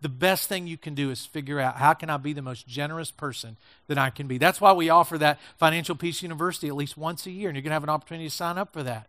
the 0.02 0.10
best 0.10 0.50
thing 0.50 0.68
you 0.68 0.78
can 0.78 0.94
do 0.94 1.10
is 1.10 1.26
figure 1.26 1.60
out 1.60 1.78
how 1.78 1.94
can 1.94 2.10
I 2.10 2.18
be 2.18 2.34
the 2.34 2.42
most 2.42 2.68
generous 2.68 3.10
person 3.10 3.58
that 3.88 3.98
I 3.98 4.10
can 4.10 4.28
be. 4.28 4.38
That's 4.38 4.62
why 4.62 4.74
we 4.74 4.90
offer 4.90 5.18
that 5.18 5.40
Financial 5.58 5.96
Peace 5.96 6.22
University 6.22 6.68
at 6.68 6.76
least 6.76 6.98
once 6.98 7.26
a 7.26 7.32
year, 7.32 7.50
and 7.50 7.56
you're 7.56 7.64
going 7.64 7.72
to 7.72 7.76
have 7.76 7.84
an 7.84 7.90
opportunity 7.90 8.28
to 8.28 8.36
sign 8.36 8.58
up 8.58 8.74
for 8.74 8.84
that. 8.84 9.08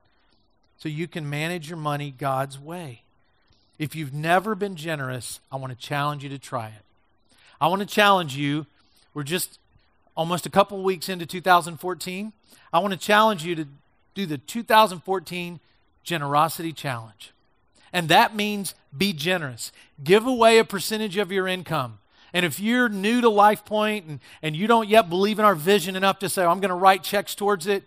So 0.78 0.88
you 0.88 1.08
can 1.08 1.28
manage 1.28 1.68
your 1.68 1.76
money 1.76 2.14
God's 2.16 2.58
way. 2.58 3.02
If 3.78 3.94
you've 3.94 4.14
never 4.14 4.54
been 4.54 4.76
generous, 4.76 5.40
I 5.50 5.56
want 5.56 5.72
to 5.72 5.78
challenge 5.78 6.22
you 6.22 6.30
to 6.30 6.38
try 6.38 6.68
it. 6.68 6.82
I 7.60 7.68
want 7.68 7.80
to 7.80 7.86
challenge 7.86 8.36
you. 8.36 8.66
We're 9.12 9.22
just 9.22 9.58
almost 10.16 10.46
a 10.46 10.50
couple 10.50 10.82
weeks 10.82 11.08
into 11.08 11.26
2014. 11.26 12.32
I 12.72 12.78
want 12.78 12.92
to 12.92 12.98
challenge 12.98 13.44
you 13.44 13.54
to 13.54 13.66
do 14.14 14.24
the 14.24 14.38
2014 14.38 15.60
Generosity 16.04 16.72
Challenge. 16.72 17.32
And 17.96 18.10
that 18.10 18.36
means 18.36 18.74
be 18.94 19.14
generous. 19.14 19.72
Give 20.04 20.26
away 20.26 20.58
a 20.58 20.66
percentage 20.66 21.16
of 21.16 21.32
your 21.32 21.48
income. 21.48 21.98
And 22.34 22.44
if 22.44 22.60
you're 22.60 22.90
new 22.90 23.22
to 23.22 23.28
LifePoint 23.28 24.06
and, 24.06 24.20
and 24.42 24.54
you 24.54 24.66
don't 24.66 24.86
yet 24.86 25.08
believe 25.08 25.38
in 25.38 25.46
our 25.46 25.54
vision 25.54 25.96
enough 25.96 26.18
to 26.18 26.28
say, 26.28 26.44
oh, 26.44 26.50
I'm 26.50 26.60
going 26.60 26.68
to 26.68 26.74
write 26.74 27.02
checks 27.02 27.34
towards 27.34 27.66
it, 27.66 27.84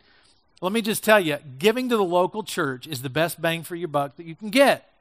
let 0.62 0.72
me 0.72 0.82
just 0.82 1.04
tell 1.04 1.20
you 1.20 1.38
giving 1.60 1.90
to 1.90 1.96
the 1.96 2.04
local 2.04 2.42
church 2.42 2.88
is 2.88 3.04
the 3.04 3.10
best 3.12 3.40
bang 3.40 3.62
for 3.62 3.76
your 3.76 3.88
buck 3.88 4.16
that 4.16 4.26
you 4.26 4.34
can 4.34 4.50
get. 4.50 4.92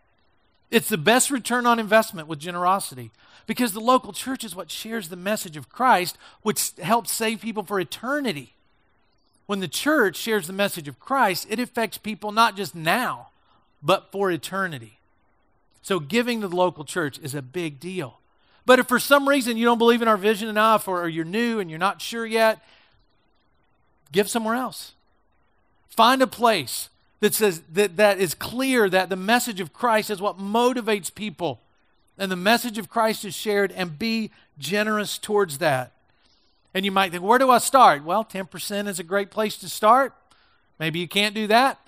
It's 0.71 0.91
the 0.91 0.99
best 0.99 1.31
return 1.31 1.65
on 1.65 1.79
investment 1.79 2.29
with 2.29 2.39
generosity 2.39 3.11
because 3.47 3.73
the 3.73 3.81
local 3.81 4.13
church 4.13 4.45
is 4.45 4.55
what 4.55 4.71
shares 4.71 5.09
the 5.09 5.17
message 5.17 5.57
of 5.57 5.71
Christ, 5.71 6.19
which 6.43 6.73
helps 6.83 7.11
save 7.13 7.41
people 7.41 7.63
for 7.63 7.81
eternity. 7.81 8.53
When 9.47 9.61
the 9.61 9.69
church 9.69 10.17
shares 10.17 10.49
the 10.49 10.53
message 10.53 10.87
of 10.87 11.01
Christ, 11.01 11.47
it 11.49 11.59
affects 11.59 11.97
people 11.97 12.31
not 12.31 12.59
just 12.59 12.75
now, 12.75 13.29
but 13.83 14.13
for 14.13 14.31
eternity. 14.31 14.98
So 15.83 16.01
giving 16.01 16.41
to 16.41 16.49
the 16.49 16.57
local 16.57 16.85
church 16.85 17.19
is 17.21 17.35
a 17.35 17.43
big 17.43 17.81
deal. 17.81 18.19
But 18.67 18.79
if 18.79 18.87
for 18.87 18.99
some 18.99 19.29
reason 19.29 19.57
you 19.57 19.65
don't 19.65 19.79
believe 19.79 20.03
in 20.03 20.09
our 20.09 20.17
vision 20.17 20.49
enough 20.49 20.89
or, 20.89 21.09
you're 21.09 21.25
new 21.25 21.59
and 21.59 21.71
you're 21.71 21.79
not 21.79 22.03
sure 22.03 22.27
yet, 22.27 22.63
give 24.13 24.29
somewhere 24.29 24.55
else. 24.55 24.93
Find 25.89 26.21
a 26.21 26.27
place 26.27 26.91
that 27.21 27.35
says 27.35 27.63
that, 27.73 27.97
that 27.97 28.19
is 28.19 28.35
clear 28.35 28.91
that 28.91 29.09
the 29.09 29.17
message 29.17 29.61
of 29.61 29.73
Christ 29.73 30.11
is 30.11 30.21
what 30.21 30.39
motivates 30.39 31.13
people 31.13 31.61
and 32.19 32.31
the 32.31 32.37
message 32.37 32.79
of 32.79 32.91
Christ 32.91 33.25
is 33.25 33.35
shared 33.35 33.73
and 33.73 33.99
be 33.99 34.31
generous 34.59 35.19
towards 35.19 35.59
that. 35.59 35.93
And 36.75 36.85
you 36.85 36.93
might 36.93 37.13
think, 37.13 37.23
where 37.23 37.39
do 37.39 37.51
I 37.51 37.59
start? 37.59 38.05
Well, 38.05 38.25
10% 38.25 38.89
is 38.89 38.99
a 38.99 39.05
great 39.05 39.31
place 39.31 39.57
to 39.59 39.69
start. 39.69 40.13
Maybe 40.79 40.99
you 40.99 41.09
can't 41.09 41.35
do 41.35 41.47
that. 41.47 41.79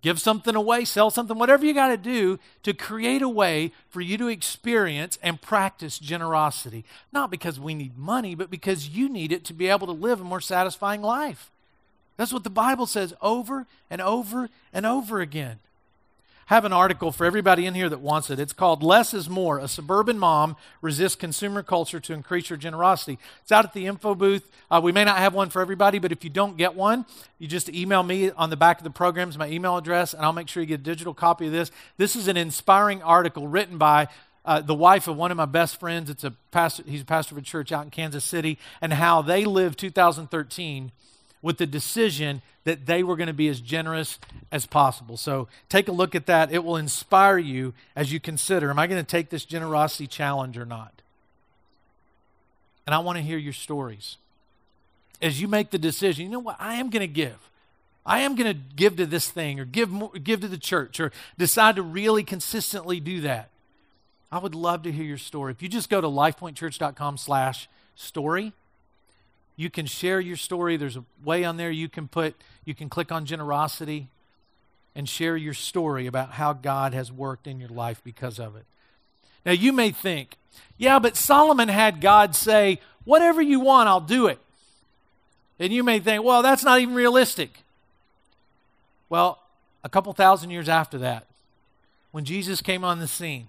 Give 0.00 0.20
something 0.20 0.54
away, 0.54 0.84
sell 0.84 1.10
something, 1.10 1.38
whatever 1.38 1.66
you 1.66 1.74
got 1.74 1.88
to 1.88 1.96
do 1.96 2.38
to 2.62 2.72
create 2.72 3.20
a 3.20 3.28
way 3.28 3.72
for 3.88 4.00
you 4.00 4.16
to 4.18 4.28
experience 4.28 5.18
and 5.22 5.40
practice 5.40 5.98
generosity. 5.98 6.84
Not 7.12 7.30
because 7.30 7.58
we 7.58 7.74
need 7.74 7.98
money, 7.98 8.34
but 8.36 8.50
because 8.50 8.88
you 8.88 9.08
need 9.08 9.32
it 9.32 9.44
to 9.46 9.52
be 9.52 9.66
able 9.66 9.86
to 9.88 9.92
live 9.92 10.20
a 10.20 10.24
more 10.24 10.40
satisfying 10.40 11.02
life. 11.02 11.50
That's 12.16 12.32
what 12.32 12.44
the 12.44 12.50
Bible 12.50 12.86
says 12.86 13.12
over 13.20 13.66
and 13.90 14.00
over 14.00 14.50
and 14.72 14.86
over 14.86 15.20
again 15.20 15.58
have 16.48 16.64
an 16.64 16.72
article 16.72 17.12
for 17.12 17.26
everybody 17.26 17.66
in 17.66 17.74
here 17.74 17.90
that 17.90 18.00
wants 18.00 18.30
it. 18.30 18.40
It's 18.40 18.54
called 18.54 18.82
Less 18.82 19.12
is 19.12 19.28
More 19.28 19.58
A 19.58 19.68
Suburban 19.68 20.18
Mom 20.18 20.56
Resists 20.80 21.14
Consumer 21.14 21.62
Culture 21.62 22.00
to 22.00 22.14
Increase 22.14 22.48
Your 22.48 22.56
Generosity. 22.56 23.18
It's 23.42 23.52
out 23.52 23.66
at 23.66 23.74
the 23.74 23.84
info 23.84 24.14
booth. 24.14 24.50
Uh, 24.70 24.80
we 24.82 24.90
may 24.90 25.04
not 25.04 25.18
have 25.18 25.34
one 25.34 25.50
for 25.50 25.60
everybody, 25.60 25.98
but 25.98 26.10
if 26.10 26.24
you 26.24 26.30
don't 26.30 26.56
get 26.56 26.74
one, 26.74 27.04
you 27.38 27.46
just 27.46 27.68
email 27.68 28.02
me 28.02 28.30
on 28.30 28.48
the 28.48 28.56
back 28.56 28.78
of 28.78 28.84
the 28.84 28.90
programs, 28.90 29.36
my 29.36 29.46
email 29.50 29.76
address, 29.76 30.14
and 30.14 30.24
I'll 30.24 30.32
make 30.32 30.48
sure 30.48 30.62
you 30.62 30.66
get 30.66 30.80
a 30.80 30.84
digital 30.84 31.12
copy 31.12 31.46
of 31.46 31.52
this. 31.52 31.70
This 31.98 32.16
is 32.16 32.28
an 32.28 32.38
inspiring 32.38 33.02
article 33.02 33.46
written 33.46 33.76
by 33.76 34.08
uh, 34.46 34.62
the 34.62 34.74
wife 34.74 35.06
of 35.06 35.18
one 35.18 35.30
of 35.30 35.36
my 35.36 35.44
best 35.44 35.78
friends. 35.78 36.08
It's 36.08 36.24
a 36.24 36.30
pastor, 36.50 36.82
he's 36.86 37.02
a 37.02 37.04
pastor 37.04 37.34
of 37.34 37.38
a 37.42 37.44
church 37.44 37.72
out 37.72 37.84
in 37.84 37.90
Kansas 37.90 38.24
City, 38.24 38.58
and 38.80 38.94
how 38.94 39.20
they 39.20 39.44
live 39.44 39.76
2013 39.76 40.92
with 41.42 41.58
the 41.58 41.66
decision 41.66 42.42
that 42.64 42.86
they 42.86 43.02
were 43.02 43.16
going 43.16 43.28
to 43.28 43.32
be 43.32 43.48
as 43.48 43.60
generous 43.60 44.18
as 44.50 44.66
possible. 44.66 45.16
So 45.16 45.48
take 45.68 45.88
a 45.88 45.92
look 45.92 46.14
at 46.14 46.26
that. 46.26 46.52
It 46.52 46.64
will 46.64 46.76
inspire 46.76 47.38
you 47.38 47.74
as 47.96 48.12
you 48.12 48.20
consider 48.20 48.70
am 48.70 48.78
I 48.78 48.86
going 48.86 49.02
to 49.02 49.08
take 49.08 49.30
this 49.30 49.44
generosity 49.44 50.06
challenge 50.06 50.58
or 50.58 50.66
not? 50.66 50.92
And 52.86 52.94
I 52.94 52.98
want 53.00 53.18
to 53.18 53.22
hear 53.22 53.38
your 53.38 53.52
stories. 53.52 54.16
As 55.20 55.40
you 55.40 55.48
make 55.48 55.70
the 55.70 55.78
decision, 55.78 56.24
you 56.24 56.30
know 56.30 56.38
what? 56.38 56.56
I 56.58 56.74
am 56.74 56.90
going 56.90 57.00
to 57.00 57.06
give. 57.06 57.50
I 58.06 58.20
am 58.20 58.34
going 58.34 58.50
to 58.50 58.58
give 58.74 58.96
to 58.96 59.06
this 59.06 59.30
thing 59.30 59.60
or 59.60 59.66
give 59.66 59.90
more, 59.90 60.10
give 60.12 60.40
to 60.40 60.48
the 60.48 60.56
church 60.56 60.98
or 60.98 61.12
decide 61.36 61.76
to 61.76 61.82
really 61.82 62.24
consistently 62.24 63.00
do 63.00 63.20
that. 63.20 63.50
I 64.32 64.38
would 64.38 64.54
love 64.54 64.82
to 64.82 64.92
hear 64.92 65.04
your 65.04 65.18
story. 65.18 65.52
If 65.52 65.62
you 65.62 65.68
just 65.68 65.90
go 65.90 66.00
to 66.00 66.06
lifepointchurch.com 66.06 67.18
slash 67.18 67.68
story, 67.94 68.52
you 69.58 69.68
can 69.68 69.86
share 69.86 70.20
your 70.20 70.36
story. 70.36 70.76
There's 70.76 70.96
a 70.96 71.04
way 71.24 71.44
on 71.44 71.56
there 71.56 71.70
you 71.70 71.88
can 71.88 72.06
put, 72.06 72.36
you 72.64 72.76
can 72.76 72.88
click 72.88 73.10
on 73.10 73.26
generosity 73.26 74.06
and 74.94 75.08
share 75.08 75.36
your 75.36 75.52
story 75.52 76.06
about 76.06 76.30
how 76.30 76.52
God 76.52 76.94
has 76.94 77.10
worked 77.10 77.48
in 77.48 77.58
your 77.58 77.68
life 77.68 78.00
because 78.04 78.38
of 78.38 78.54
it. 78.54 78.64
Now, 79.44 79.50
you 79.50 79.72
may 79.72 79.90
think, 79.90 80.36
yeah, 80.76 81.00
but 81.00 81.16
Solomon 81.16 81.68
had 81.68 82.00
God 82.00 82.36
say, 82.36 82.80
whatever 83.04 83.42
you 83.42 83.58
want, 83.58 83.88
I'll 83.88 84.00
do 84.00 84.28
it. 84.28 84.38
And 85.58 85.72
you 85.72 85.82
may 85.82 85.98
think, 85.98 86.22
well, 86.22 86.40
that's 86.40 86.62
not 86.62 86.80
even 86.80 86.94
realistic. 86.94 87.64
Well, 89.08 89.40
a 89.82 89.88
couple 89.88 90.12
thousand 90.12 90.50
years 90.50 90.68
after 90.68 90.98
that, 90.98 91.26
when 92.12 92.24
Jesus 92.24 92.62
came 92.62 92.84
on 92.84 93.00
the 93.00 93.08
scene, 93.08 93.48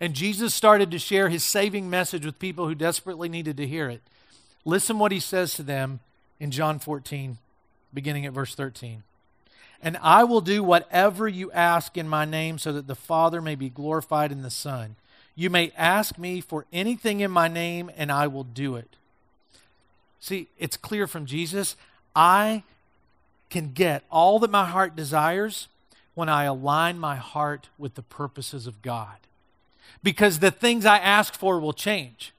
and 0.00 0.14
Jesus 0.14 0.54
started 0.54 0.92
to 0.92 1.00
share 1.00 1.28
his 1.28 1.42
saving 1.42 1.90
message 1.90 2.24
with 2.24 2.38
people 2.38 2.68
who 2.68 2.76
desperately 2.76 3.28
needed 3.28 3.56
to 3.56 3.66
hear 3.66 3.88
it, 3.88 4.02
Listen 4.64 4.98
what 4.98 5.12
he 5.12 5.20
says 5.20 5.54
to 5.54 5.62
them 5.62 6.00
in 6.38 6.50
John 6.50 6.78
14, 6.78 7.38
beginning 7.92 8.26
at 8.26 8.32
verse 8.32 8.54
13. 8.54 9.02
And 9.82 9.98
I 10.00 10.22
will 10.24 10.40
do 10.40 10.62
whatever 10.62 11.26
you 11.26 11.50
ask 11.50 11.96
in 11.96 12.08
my 12.08 12.24
name 12.24 12.58
so 12.58 12.72
that 12.72 12.86
the 12.86 12.94
Father 12.94 13.42
may 13.42 13.56
be 13.56 13.68
glorified 13.68 14.30
in 14.30 14.42
the 14.42 14.50
Son. 14.50 14.94
You 15.34 15.50
may 15.50 15.72
ask 15.76 16.18
me 16.18 16.40
for 16.40 16.66
anything 16.72 17.20
in 17.20 17.30
my 17.30 17.48
name, 17.48 17.90
and 17.96 18.12
I 18.12 18.28
will 18.28 18.44
do 18.44 18.76
it. 18.76 18.96
See, 20.20 20.48
it's 20.58 20.76
clear 20.76 21.06
from 21.06 21.26
Jesus 21.26 21.74
I 22.14 22.62
can 23.50 23.72
get 23.72 24.04
all 24.10 24.38
that 24.38 24.50
my 24.50 24.66
heart 24.66 24.94
desires 24.94 25.68
when 26.14 26.28
I 26.28 26.44
align 26.44 26.98
my 26.98 27.16
heart 27.16 27.68
with 27.78 27.94
the 27.94 28.02
purposes 28.02 28.66
of 28.66 28.82
God. 28.82 29.16
Because 30.02 30.38
the 30.38 30.50
things 30.50 30.84
I 30.84 30.98
ask 30.98 31.34
for 31.34 31.58
will 31.58 31.72
change. 31.72 32.32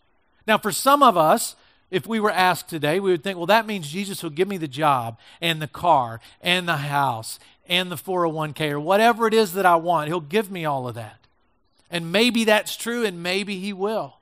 Now, 0.48 0.58
for 0.58 0.72
some 0.72 1.02
of 1.04 1.18
us, 1.18 1.56
if 1.94 2.08
we 2.08 2.20
were 2.20 2.32
asked 2.32 2.70
today, 2.70 3.00
we 3.00 3.12
would 3.12 3.24
think, 3.24 3.38
well, 3.38 3.46
that 3.46 3.68
means 3.68 3.88
Jesus 3.88 4.24
will 4.24 4.32
give 4.32 4.48
me 4.48 4.58
the 4.58 4.68
job 4.68 5.20
and 5.40 5.62
the 5.62 5.68
car 5.68 6.20
and 6.42 6.68
the 6.68 6.78
house 6.78 7.38
and 7.70 7.92
the 7.92 7.96
401k 7.96 8.72
or 8.72 8.80
whatever 8.80 9.28
it 9.28 9.34
is 9.34 9.54
that 9.54 9.68
I 9.68 9.76
want. 9.76 10.08
He'll 10.08 10.20
give 10.20 10.50
me 10.50 10.66
all 10.66 10.88
of 10.88 10.96
that. 10.96 11.20
And 11.92 12.12
maybe 12.12 12.46
that's 12.46 12.76
true, 12.76 13.06
and 13.06 13.22
maybe 13.22 13.60
He 13.60 13.74
will. 13.74 14.16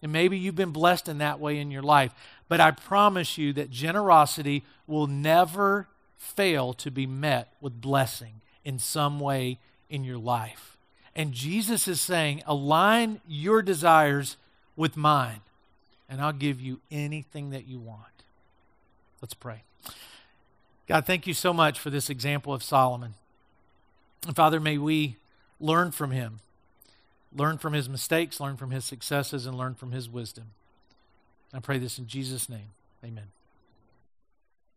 And 0.00 0.10
maybe 0.10 0.38
you've 0.38 0.56
been 0.56 0.70
blessed 0.70 1.06
in 1.06 1.18
that 1.18 1.38
way 1.38 1.58
in 1.58 1.70
your 1.70 1.82
life. 1.82 2.14
But 2.48 2.60
I 2.60 2.70
promise 2.70 3.36
you 3.36 3.52
that 3.52 3.70
generosity 3.70 4.64
will 4.86 5.06
never 5.06 5.88
fail 6.16 6.72
to 6.72 6.90
be 6.90 7.06
met 7.06 7.52
with 7.60 7.82
blessing 7.82 8.40
in 8.64 8.78
some 8.78 9.20
way 9.20 9.58
in 9.90 10.02
your 10.02 10.16
life. 10.16 10.78
And 11.14 11.32
Jesus 11.32 11.86
is 11.86 12.00
saying, 12.00 12.42
align 12.46 13.20
your 13.28 13.60
desires 13.60 14.38
with 14.76 14.96
mine 14.96 15.42
and 16.12 16.20
I'll 16.20 16.34
give 16.34 16.60
you 16.60 16.78
anything 16.90 17.50
that 17.50 17.66
you 17.66 17.80
want. 17.80 18.24
Let's 19.22 19.32
pray. 19.32 19.62
God, 20.86 21.06
thank 21.06 21.26
you 21.26 21.32
so 21.32 21.54
much 21.54 21.80
for 21.80 21.88
this 21.88 22.10
example 22.10 22.52
of 22.52 22.62
Solomon. 22.62 23.14
And 24.26 24.36
Father, 24.36 24.60
may 24.60 24.76
we 24.76 25.16
learn 25.58 25.90
from 25.90 26.10
him, 26.10 26.40
learn 27.34 27.56
from 27.56 27.72
his 27.72 27.88
mistakes, 27.88 28.40
learn 28.40 28.58
from 28.58 28.72
his 28.72 28.84
successes, 28.84 29.46
and 29.46 29.56
learn 29.56 29.74
from 29.74 29.92
his 29.92 30.06
wisdom. 30.10 30.50
I 31.54 31.60
pray 31.60 31.78
this 31.78 31.98
in 31.98 32.06
Jesus' 32.06 32.46
name. 32.46 32.72
Amen. 33.02 33.28